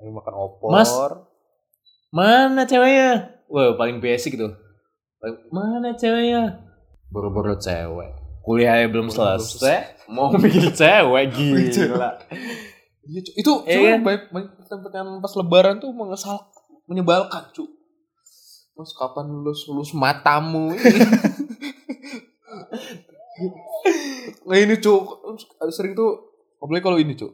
Ayo 0.00 0.10
makan 0.12 0.34
opor. 0.36 0.68
Mas. 0.72 0.90
Mana 2.16 2.64
ceweknya? 2.64 3.36
Wah 3.52 3.76
paling 3.76 4.00
basic 4.00 4.40
tuh 4.40 4.56
mana 5.52 5.92
ceweknya? 5.92 6.64
Boro-boro 7.12 7.60
cewek. 7.60 8.16
Kuliahnya 8.40 8.88
belum 8.88 9.10
selesai 9.10 10.06
mau 10.08 10.30
mikir 10.32 10.70
cewek 10.80 11.24
gila. 11.34 12.10
Iya, 13.06 13.20
itu 13.22 13.52
Iya 13.66 13.74
cuma 13.74 13.86
kan? 13.90 14.00
baik 14.02 14.22
baik 14.34 14.46
pertanyaan 14.66 15.18
pas 15.22 15.34
lebaran 15.38 15.76
tuh 15.78 15.90
mengesal 15.94 16.40
menyebalkan 16.86 17.50
cu. 17.52 17.66
Mas 18.76 18.92
kapan 18.94 19.26
lulus 19.28 19.66
lulus 19.68 19.92
matamu 19.92 20.72
ini? 20.72 21.00
Nah 24.46 24.56
ini 24.56 24.78
cu. 24.78 24.94
Sering 25.74 25.92
tuh 25.92 26.32
apalagi 26.62 26.84
kalau 26.86 26.98
ini 26.98 27.18
cu. 27.18 27.28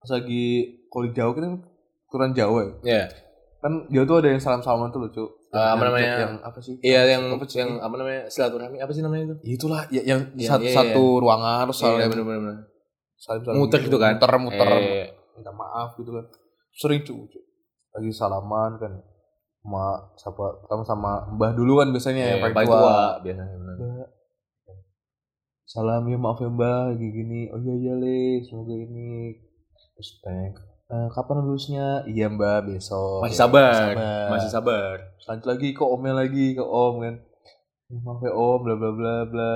Pas 0.00 0.10
lagi 0.16 0.80
kalau 0.88 1.04
di 1.06 1.12
Jawa 1.12 1.30
kan 1.36 1.60
kurang 2.08 2.32
Jawa 2.32 2.80
ya. 2.84 3.04
Ya 3.06 3.29
kan 3.60 3.72
Jawa 3.86 4.04
tuh 4.04 4.16
ada 4.18 4.28
yang 4.28 4.40
salam 4.40 4.60
salaman 4.60 4.88
tuh 4.88 5.00
loh 5.00 5.10
cu 5.10 5.24
Ah, 5.50 5.74
apa 5.74 5.82
Yang- 5.82 5.84
namanya? 5.84 6.14
yang 6.16 6.34
apa 6.40 6.58
sih? 6.60 6.74
Iya 6.78 7.00
yang 7.10 7.22
apa 7.28 7.44
sih? 7.44 7.58
yang 7.58 7.70
apa 7.76 7.94
namanya? 7.94 8.22
Silaturahmi 8.26 8.78
apa 8.78 8.92
sih 8.94 9.02
namanya 9.02 9.22
itu? 9.26 9.36
Itulah 9.58 9.82
ya, 9.90 10.02
yang 10.06 10.20
Iya, 10.32 10.46
satu, 10.48 10.62
iya, 10.62 10.72
satu 10.72 11.02
ruangan 11.18 11.66
terus 11.66 11.76
saling 11.76 11.98
iya 11.98 12.06
benar-benar 12.06 12.56
saling 13.16 13.42
saling 13.42 13.58
Muter 13.58 13.78
gitu 13.82 13.98
kan? 13.98 14.14
muter 14.14 14.32
muter. 14.38 14.68
Eh, 14.70 15.06
minta 15.34 15.50
maaf 15.50 15.98
gitu 15.98 16.10
kan. 16.10 16.24
Sering 16.72 17.02
cu, 17.02 17.26
cu. 17.26 17.38
lagi 17.90 18.10
salaman 18.10 18.78
kan. 18.78 18.92
Sama 19.60 19.84
siapa 20.14 20.44
pertama 20.62 20.82
sama 20.86 21.12
mbah 21.28 21.50
dulu 21.52 21.82
kan 21.82 21.90
biasanya 21.90 22.24
yang 22.30 22.40
eh, 22.40 22.42
paling 22.48 22.68
tua, 22.70 22.78
tua 22.78 22.98
biasanya 23.20 23.56
benar. 23.58 23.74
Mbak, 23.76 24.08
salam 25.66 26.02
ya 26.06 26.16
maaf 26.16 26.38
ya 26.38 26.48
mbak 26.48 26.94
gini 26.94 27.10
gini. 27.12 27.40
Oh 27.50 27.58
iya 27.58 27.74
iya 27.76 27.92
le 27.94 28.18
semoga 28.40 28.72
ini. 28.72 29.34
Terus 29.92 30.10
tanya 30.22 30.54
"Eh, 30.90 31.08
kapan 31.08 31.36
lulusnya 31.40 32.02
iya 32.04 32.26
mbak 32.26 32.66
besok. 32.66 33.22
Masih 33.22 33.32
Ya, 33.32 33.40
sabar. 33.40 33.90
masih 34.28 34.50
sabar. 34.50 34.94
Lanjut 35.22 35.46
lagi 35.46 35.68
ke 35.70 35.80
omnya 35.80 36.12
lagi 36.12 36.52
ke 36.52 36.60
om 36.60 36.98
kan. 36.98 37.14
"Ya, 37.86 37.98
maaf 38.00 38.18
ya 38.20 38.32
om 38.32 38.58
bla 38.60 38.74
bla 38.74 38.90
bla 38.90 39.14
bla. 39.24 39.52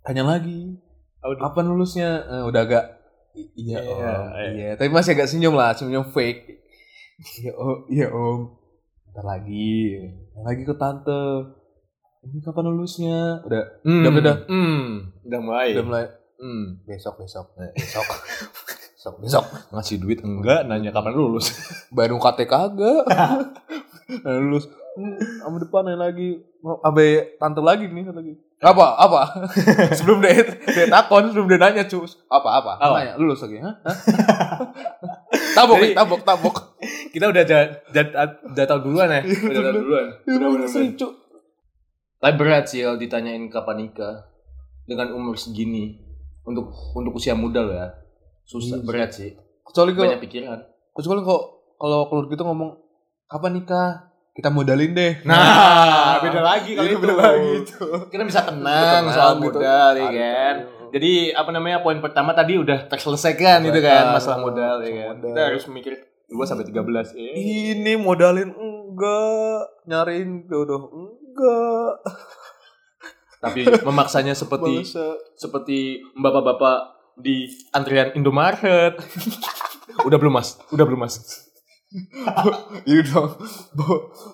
Tanya 0.00 0.24
lagi. 0.26 0.80
Kapan 1.20 1.64
lulusnya 1.66 2.08
Eh, 2.22 2.42
udah 2.42 2.62
agak 2.62 2.84
"I- 3.34 3.52
iya 3.58 3.78
Iya, 3.78 3.90
om. 3.90 4.00
iya. 4.32 4.48
iya 4.50 4.70
tapi 4.74 4.88
masih 4.88 5.12
agak 5.12 5.26
senyum 5.26 5.52
lah 5.52 5.72
senyum 5.72 6.04
fake. 6.06 6.60
Iya 7.38 7.52
om 7.54 7.78
iya 7.86 8.08
om. 8.08 8.40
Ntar 9.10 9.24
lagi. 9.24 10.00
Ntar 10.30 10.44
lagi 10.46 10.62
ke 10.62 10.74
tante. 10.74 11.22
Ini 12.22 12.40
kapan 12.40 12.64
lulusnya 12.66 13.40
udah 13.42 13.62
Hmm, 13.82 14.00
Udah, 14.02 14.12
udah. 14.14 14.36
hmm, 14.46 14.84
udah 15.22 15.40
mulai. 15.40 15.68
udah 15.72 15.84
mulai. 15.84 16.04
Hmm, 16.34 16.80
besok 16.82 17.20
besok. 17.20 17.52
Eh, 17.58 17.72
besok 17.74 18.04
besok 19.04 19.20
besok 19.20 19.44
ngasih 19.72 19.96
duit 19.98 20.18
enggak, 20.20 20.64
nanya 20.64 20.88
kapan 20.90 21.12
lulus. 21.12 21.52
baru 21.92 22.16
KT 22.16 22.40
kagak 22.44 23.04
Nah, 24.24 24.36
lulus 24.38 24.64
Hmm, 24.94 25.10
sama 25.40 25.58
depan 25.58 25.82
yang 25.84 25.98
lagi 25.98 26.38
abe 26.80 27.34
tante 27.34 27.58
lagi 27.58 27.90
nih 27.90 28.06
lagi 28.06 28.38
apa 28.62 28.94
apa 28.94 29.20
sebelum 29.90 30.22
dia 30.22 30.38
dia 30.62 30.86
takon 30.86 31.26
sebelum 31.26 31.50
dia 31.50 31.58
nanya 31.58 31.82
cus 31.82 32.22
apa 32.24 32.46
apa 32.54 32.78
Apa? 32.78 32.94
nanya 32.94 33.18
lulus 33.18 33.42
lagi 33.42 33.58
Hah? 33.58 33.74
Tabok 35.52 35.82
Jadi- 35.82 35.94
tabok 35.94 36.20
tabok 36.22 36.56
Kita 37.10 37.26
udah 37.26 37.42
udah, 37.42 37.60
udah, 37.90 38.04
udah 38.48 38.64
tahu 38.64 38.80
duluan 38.82 39.06
ya. 39.08 39.20
Iya, 39.20 39.34
Udah 39.40 39.54
tahu 39.56 39.62
bener. 39.64 39.74
duluan. 39.76 40.06
Bener, 40.24 40.48
bener, 40.48 40.68
sering 40.68 40.90
bener. 40.92 41.00
cu 41.00 41.08
Tapi 42.16 42.34
berat 42.36 42.64
sih 42.64 42.80
kalau 42.80 42.94
ditanyain 42.94 43.44
kapan 43.46 43.76
nikah 43.80 44.14
dengan 44.84 45.10
umur 45.12 45.34
segini 45.34 45.98
untuk 46.42 46.70
untuk 46.92 47.10
usia 47.12 47.34
muda 47.34 47.60
loh 47.60 47.74
ya. 47.74 47.88
Susah, 48.44 48.66
Iya 48.70 48.76
sih. 48.76 48.86
berat 48.86 49.10
sih. 49.10 49.30
kecuali 49.62 49.90
Banyak 49.92 50.20
pikiran. 50.20 50.58
kecuali 50.92 51.20
kalau 51.20 51.40
kalau 51.74 51.98
keluarga 52.06 52.30
kita 52.30 52.44
ngomong 52.44 52.70
kapan 53.26 53.52
nikah 53.54 53.90
kita 54.30 54.48
modalin 54.48 54.92
deh 54.92 55.12
Nah, 55.24 56.18
beda 56.20 56.40
lagi 56.40 56.72
kalau 56.72 56.84
Itu 56.84 56.92
itu. 56.92 57.02
beda 57.02 57.14
lagi 57.16 57.50
itu 57.60 57.78
Kita 58.08 58.22
bisa 58.22 58.40
tenang 58.42 59.02
soal 59.08 59.32
gitu. 59.38 59.56
modal 59.56 59.90
ya 59.94 60.08
kan. 60.08 60.54
Jadi 60.90 61.12
apa 61.30 61.50
namanya 61.50 61.78
poin 61.80 61.98
pertama 61.98 62.30
tadi 62.30 62.54
udah 62.54 62.86
terselesaikan 62.86 63.62
itu 63.62 63.80
kan 63.80 64.12
masalah 64.12 64.38
modal 64.40 64.78
ya 64.78 64.90
kan. 65.02 65.14
modal. 65.18 65.30
Kita 65.30 65.42
harus 65.44 65.64
mikir 65.66 65.92
2 66.26 66.40
sampai 66.42 66.64
13 66.64 67.10
ya. 67.10 67.30
ini 67.34 67.92
modalin 67.94 68.50
enggak 68.50 69.58
nyariin 69.84 70.30
jodoh 70.44 70.86
enggak 70.86 71.94
Tapi 73.40 73.60
memaksanya 73.82 74.32
seperti 74.32 74.82
Bangsa. 74.82 75.18
seperti 75.34 75.78
bapak-bapak 76.14 76.93
di 77.18 77.50
antrian 77.74 78.14
Indomaret. 78.14 78.98
Udah 80.08 80.18
belum 80.18 80.34
mas? 80.38 80.58
Udah 80.70 80.84
belum 80.86 81.06
mas? 81.06 81.18
Iya 82.90 83.06
dong. 83.06 83.38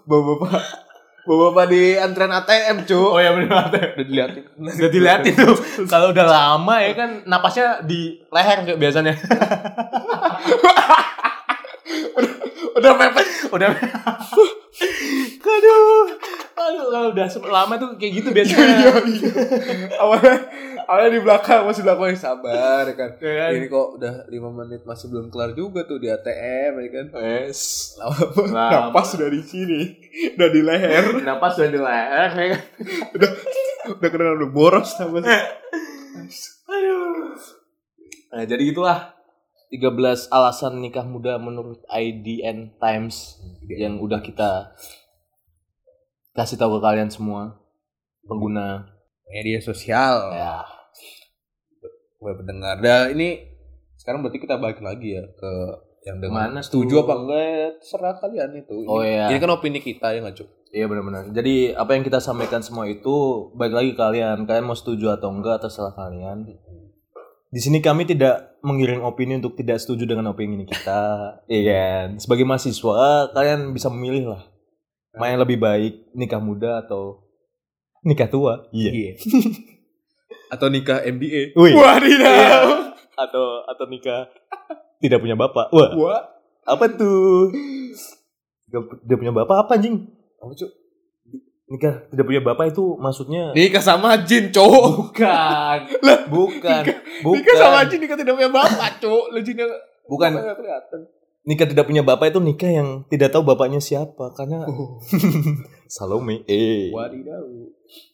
Bapak-bapak 0.09 0.89
bapak 1.31 1.67
di 1.71 1.95
antrean 1.95 2.33
ATM, 2.33 2.89
cu. 2.89 2.99
Oh 2.99 3.21
ya 3.21 3.31
benar. 3.37 3.71
Udah 3.71 4.03
dilihatin. 4.03 4.45
Udah 4.57 4.91
dilihatin 4.91 5.35
tuh. 5.37 5.57
Kalau 5.87 6.11
udah 6.11 6.27
lama 6.27 6.75
ya 6.83 6.93
kan 6.97 7.11
napasnya 7.29 7.85
di 7.85 8.19
leher 8.33 8.59
kayak 8.67 8.79
biasanya. 8.81 9.15
Udah 12.77 12.93
mepet. 12.97 13.27
udah. 13.51 13.71
Aduh. 15.51 16.05
Aduh 16.61 16.87
kalau 16.93 17.09
udah 17.17 17.27
lama 17.49 17.75
tuh 17.81 17.89
kayak 17.97 18.13
gitu 18.21 18.29
biasanya. 18.31 18.93
awalnya 20.03 20.37
awalnya 20.85 21.11
di 21.17 21.21
belakang 21.25 21.65
masih 21.67 21.83
belakang 21.83 22.17
sabar 22.17 22.85
ya 22.87 22.95
kan. 22.95 23.11
Ya 23.19 23.33
kan? 23.47 23.51
Ini 23.57 23.67
kok 23.67 23.89
udah 23.99 24.15
5 24.29 24.59
menit 24.61 24.83
masih 24.85 25.07
belum 25.11 25.27
kelar 25.33 25.57
juga 25.57 25.89
tuh 25.89 25.99
di 25.99 26.09
ATM 26.13 26.73
ya 26.81 26.89
kan. 26.93 27.07
Wes. 27.17 27.61
Lama, 27.99 28.23
napas 28.53 29.17
sudah 29.17 29.29
di 29.33 29.41
sini, 29.43 29.81
udah 30.37 30.49
di 30.53 30.61
leher, 30.61 31.05
Napas 31.25 31.59
udah 31.61 31.71
di 31.71 31.81
leher 31.81 32.31
ya 32.37 32.47
kan. 32.55 32.63
udah 33.17 33.31
udah 33.97 34.09
kena 34.13 34.33
udah 34.37 34.51
boros 34.53 34.91
napas. 35.01 35.25
Aduh. 36.71 37.35
Nah, 38.31 38.47
jadi 38.47 38.63
gitulah 38.63 39.20
13 39.71 40.29
alasan 40.29 40.83
nikah 40.83 41.07
muda 41.07 41.39
menurut 41.39 41.79
IDN 41.87 42.75
Times 42.77 43.39
yang 43.65 44.03
udah 44.03 44.19
kita 44.19 44.75
kasih 46.35 46.59
tahu 46.59 46.79
ke 46.79 46.81
kalian 46.83 47.11
semua 47.11 47.59
pengguna 48.23 48.91
Media 49.31 49.63
sosial. 49.63 50.35
ya 50.35 50.67
Gue 52.19 52.35
pendengar. 52.35 52.83
Dah 52.83 53.09
ini 53.09 53.47
sekarang 53.95 54.27
berarti 54.27 54.43
kita 54.43 54.59
balik 54.59 54.83
lagi 54.83 55.15
ya 55.15 55.25
ke 55.31 55.53
yang 56.03 56.19
dengan 56.19 56.51
Mana 56.51 56.61
setuju 56.67 56.99
tuh? 56.99 57.03
apa 57.07 57.15
enggak 57.15 57.43
ya, 57.45 57.69
terserah 57.79 58.15
kalian 58.19 58.51
itu. 58.59 58.75
Ini, 58.75 58.89
Oh, 58.91 59.01
iya. 59.05 59.31
Ini 59.31 59.39
kan 59.39 59.51
opini 59.53 59.79
kita 59.79 60.11
ya 60.11 60.19
nggak 60.19 60.35
Cuk? 60.35 60.49
Iya 60.71 60.85
benar-benar. 60.87 61.31
Jadi 61.31 61.71
apa 61.71 61.91
yang 61.95 62.03
kita 62.03 62.19
sampaikan 62.19 62.59
semua 62.61 62.91
itu 62.91 63.15
baik 63.55 63.71
lagi 63.71 63.93
kalian. 63.95 64.43
Kalian 64.45 64.67
mau 64.67 64.75
setuju 64.75 65.15
atau 65.15 65.31
enggak 65.31 65.63
terserah 65.63 65.95
kalian. 65.95 66.43
Di 67.51 67.59
sini 67.59 67.83
kami 67.83 68.07
tidak 68.07 68.63
mengiring 68.63 69.03
opini 69.03 69.43
untuk 69.43 69.59
tidak 69.59 69.83
setuju 69.83 70.07
dengan 70.07 70.31
opini 70.31 70.63
kita. 70.63 71.35
Iya 71.51 71.63
kan? 71.67 72.07
Sebagai 72.23 72.47
mahasiswa 72.47 73.27
kalian 73.35 73.75
bisa 73.75 73.91
memilih 73.91 74.39
lah. 74.39 74.43
Mana 75.19 75.35
yang 75.35 75.43
lebih 75.43 75.59
baik 75.59 76.15
nikah 76.15 76.39
muda 76.39 76.87
atau 76.87 77.27
nikah 78.07 78.31
tua? 78.31 78.71
Iya. 78.71 79.19
Atau 80.55 80.71
nikah 80.71 81.03
MBA. 81.03 81.59
Wih. 81.59 81.75
Wadidaw. 81.75 82.31
Iya. 82.31 82.59
Atau 83.19 83.67
atau 83.67 83.85
nikah 83.91 84.31
tidak 85.03 85.19
punya 85.19 85.35
bapak. 85.35 85.75
Wah, 85.75 85.91
Wah. 85.99 86.23
apa 86.71 86.87
tuh? 86.95 87.51
Tidak 88.71 89.19
punya 89.19 89.35
bapak 89.35 89.67
apa 89.67 89.75
anjing? 89.75 90.07
Apa 90.39 90.55
Cuk? 90.55 90.71
Nikah 91.71 91.95
tidak 92.11 92.27
punya 92.27 92.43
bapak 92.43 92.75
itu 92.75 92.99
maksudnya 92.99 93.55
Nikah 93.55 93.79
sama 93.79 94.19
jin, 94.27 94.51
cowok. 94.51 94.87
Bukan. 94.91 95.79
Bukan. 96.31 96.83
Bukan. 97.21 97.39
Nikah 97.41 97.57
sama 97.57 97.81
jin, 97.87 97.99
nikah 98.03 98.19
tidak 98.19 98.35
punya 98.37 98.51
bapak, 98.51 98.91
cowok. 99.01 99.27
Lu 99.33 99.41
Bukan. 100.11 100.31
kelihatan. 100.35 101.01
Nikah 101.41 101.67
tidak 101.73 101.89
punya 101.89 102.05
bapak 102.05 102.37
itu 102.37 102.41
nikah 102.43 102.69
yang 102.69 102.89
tidak 103.09 103.33
tahu 103.33 103.41
bapaknya 103.49 103.81
siapa 103.81 104.29
karena 104.37 104.69
Oh. 104.69 105.01
Salome. 105.95 106.45
Eh. 106.45 106.93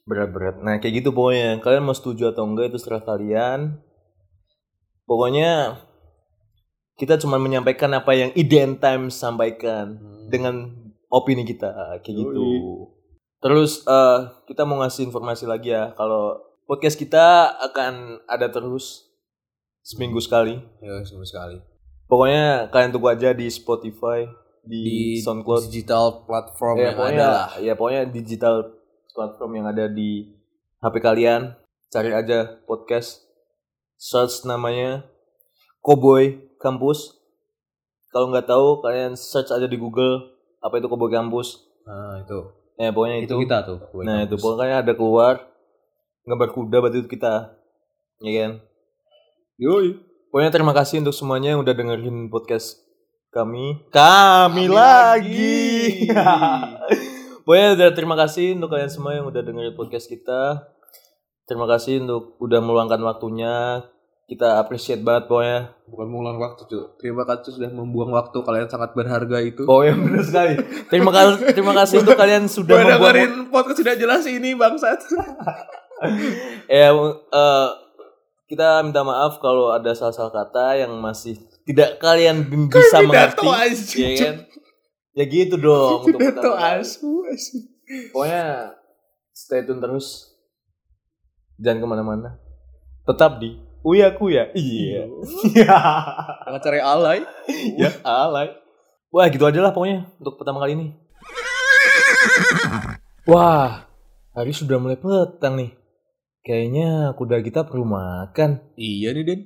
Berat-berat. 0.07 0.63
Nah, 0.63 0.79
kayak 0.79 1.03
gitu 1.03 1.11
pokoknya. 1.11 1.59
Kalian 1.59 1.85
mau 1.85 1.93
setuju 1.93 2.31
atau 2.31 2.47
enggak 2.47 2.71
itu 2.71 2.79
serah 2.79 3.03
kalian. 3.03 3.83
Pokoknya 5.05 5.83
kita 6.97 7.19
cuma 7.21 7.37
menyampaikan 7.37 7.93
apa 7.93 8.15
yang 8.17 8.31
IDN 8.33 8.81
Times 8.81 9.19
sampaikan 9.19 10.01
dengan 10.33 10.73
opini 11.13 11.45
kita 11.45 12.01
kayak 12.01 12.17
gitu. 12.17 12.47
Terus 13.43 13.85
eh, 13.85 14.19
kita 14.49 14.65
mau 14.65 14.81
ngasih 14.81 15.13
informasi 15.13 15.45
lagi 15.45 15.75
ya 15.75 15.93
kalau 15.93 16.46
podcast 16.67 16.99
kita 16.99 17.55
akan 17.71 18.21
ada 18.27 18.51
terus 18.51 19.07
seminggu 19.81 20.19
sekali. 20.19 20.59
Ya, 20.83 20.99
sama 21.07 21.23
sekali. 21.23 21.63
Pokoknya 22.07 22.71
kalian 22.71 22.91
tunggu 22.91 23.11
aja 23.11 23.31
di 23.31 23.47
Spotify, 23.51 24.27
di, 24.67 24.83
Di 24.83 24.99
SoundCloud, 25.23 25.71
digital 25.71 26.27
platform 26.27 26.77
ya, 26.79 26.83
yang 26.83 26.97
pokoknya, 26.99 27.19
ada 27.23 27.29
lah. 27.31 27.49
ya 27.63 27.73
pokoknya 27.79 28.03
digital 28.11 28.55
platform 29.15 29.51
yang 29.63 29.67
ada 29.71 29.87
di 29.87 30.35
HP 30.83 30.95
kalian. 30.99 31.55
Cari 31.87 32.11
aja 32.11 32.59
podcast, 32.67 33.23
search 33.95 34.43
namanya 34.43 35.07
Cowboy 35.79 36.35
Campus. 36.59 37.15
Kalau 38.11 38.35
nggak 38.35 38.51
tahu 38.51 38.83
kalian 38.83 39.15
search 39.15 39.55
aja 39.55 39.71
di 39.71 39.79
Google 39.79 40.35
apa 40.59 40.83
itu 40.83 40.91
Cowboy 40.91 41.15
Campus. 41.15 41.63
Nah, 41.87 42.27
itu. 42.27 42.39
Ya 42.77 42.91
pokoknya 42.93 43.23
Itu 43.23 43.39
itu. 43.39 43.47
kita 43.47 43.59
tuh. 43.65 43.79
Nah 44.03 44.27
itu 44.27 44.35
pokoknya 44.37 44.83
ada 44.85 44.93
keluar 44.93 45.47
gambar 46.27 46.49
kuda 46.51 46.77
berarti 46.83 47.07
itu 47.07 47.09
kita, 47.09 47.55
ya 48.21 48.33
kan? 48.43 48.53
Yoi. 49.57 50.03
Pokoknya 50.29 50.53
terima 50.53 50.75
kasih 50.77 51.01
untuk 51.01 51.15
semuanya 51.17 51.55
yang 51.57 51.63
udah 51.63 51.73
dengerin 51.73 52.29
podcast 52.29 52.83
kami. 53.31 53.89
Kami, 53.89 53.95
Kami 53.95 54.65
lagi. 54.69 56.11
lagi. 56.11 56.77
Pokoknya 57.47 57.69
udah 57.79 57.89
terima 57.95 58.19
kasih 58.19 58.59
untuk 58.59 58.75
kalian 58.75 58.91
semua 58.91 59.15
yang 59.15 59.31
udah 59.31 59.39
dengerin 59.39 59.79
podcast 59.79 60.11
kita. 60.11 60.67
Terima 61.47 61.71
kasih 61.71 62.03
untuk 62.03 62.35
udah 62.43 62.59
meluangkan 62.59 62.99
waktunya. 63.07 63.87
Kita 64.27 64.59
appreciate 64.59 65.07
banget 65.07 65.31
pokoknya. 65.31 65.79
Bukan 65.87 66.07
mengulang 66.11 66.43
waktu, 66.43 66.67
Cuk. 66.67 66.99
Terima 66.99 67.23
kasih 67.23 67.55
sudah 67.55 67.71
membuang 67.71 68.11
waktu 68.11 68.35
kalian 68.43 68.67
sangat 68.67 68.91
berharga 68.99 69.39
itu. 69.39 69.63
Oh 69.71 69.87
ya 69.87 69.95
benar 69.95 70.27
sekali. 70.27 70.59
Terima 70.91 71.15
kasih 71.15 71.55
terima 71.55 71.71
kasih 71.79 72.03
untuk 72.03 72.19
kalian 72.19 72.51
sudah 72.51 72.75
Udah 72.83 72.99
membuang 72.99 73.55
podcast 73.55 73.79
sudah 73.79 73.95
jelas 73.95 74.27
ini 74.27 74.59
bangsat. 74.59 75.07
ya 76.71 76.93
eh, 76.93 77.69
kita 78.47 78.85
minta 78.87 79.03
maaf 79.03 79.43
kalau 79.43 79.75
ada 79.75 79.91
salah-salah 79.97 80.31
kata 80.31 80.87
yang 80.87 80.93
masih 81.03 81.41
tidak 81.67 81.99
kalian 81.99 82.47
bisa 82.71 83.03
mengerti. 83.03 83.47
aja, 83.47 83.99
Ya 83.99 84.11
kan? 84.23 84.37
Ya 85.17 85.25
gitu 85.27 85.57
dong 85.59 86.05
untuk 86.07 86.21
Pidato 86.21 86.53
asu, 86.55 87.25
asu. 87.27 87.59
Pokoknya 88.13 88.77
stay 89.33 89.65
tune 89.67 89.83
terus. 89.83 90.31
Jangan 91.57 91.81
ke 91.83 91.87
mana-mana. 91.89 92.37
Tetap 93.09 93.41
di 93.41 93.57
Uya 93.81 94.13
Kuya. 94.13 94.53
Iya. 94.53 95.09
Jangan 96.45 96.61
cari 96.61 96.81
alay. 96.85 97.19
ya, 97.81 97.91
alay. 98.05 98.53
Wah, 99.09 99.27
gitu 99.33 99.49
aja 99.49 99.63
lah 99.65 99.73
pokoknya 99.73 100.05
untuk 100.21 100.37
pertama 100.37 100.61
kali 100.61 100.77
ini. 100.77 100.87
Wah, 103.25 103.89
hari 104.37 104.53
sudah 104.53 104.77
mulai 104.77 105.01
petang 105.01 105.57
nih. 105.57 105.86
Kayaknya 106.47 107.11
kuda 107.19 107.43
kita 107.43 107.67
perlu 107.67 107.83
makan. 107.83 108.63
Iya 108.79 109.11
nih, 109.19 109.25
Den. 109.27 109.41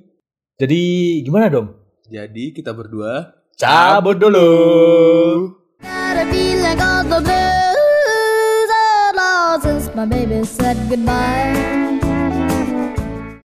Jadi 0.61 0.81
gimana 1.25 1.49
dong? 1.49 1.73
Jadi 2.05 2.53
kita 2.53 2.77
berdua 2.77 3.41
Cabut 3.57 4.21
dulu. 4.21 4.53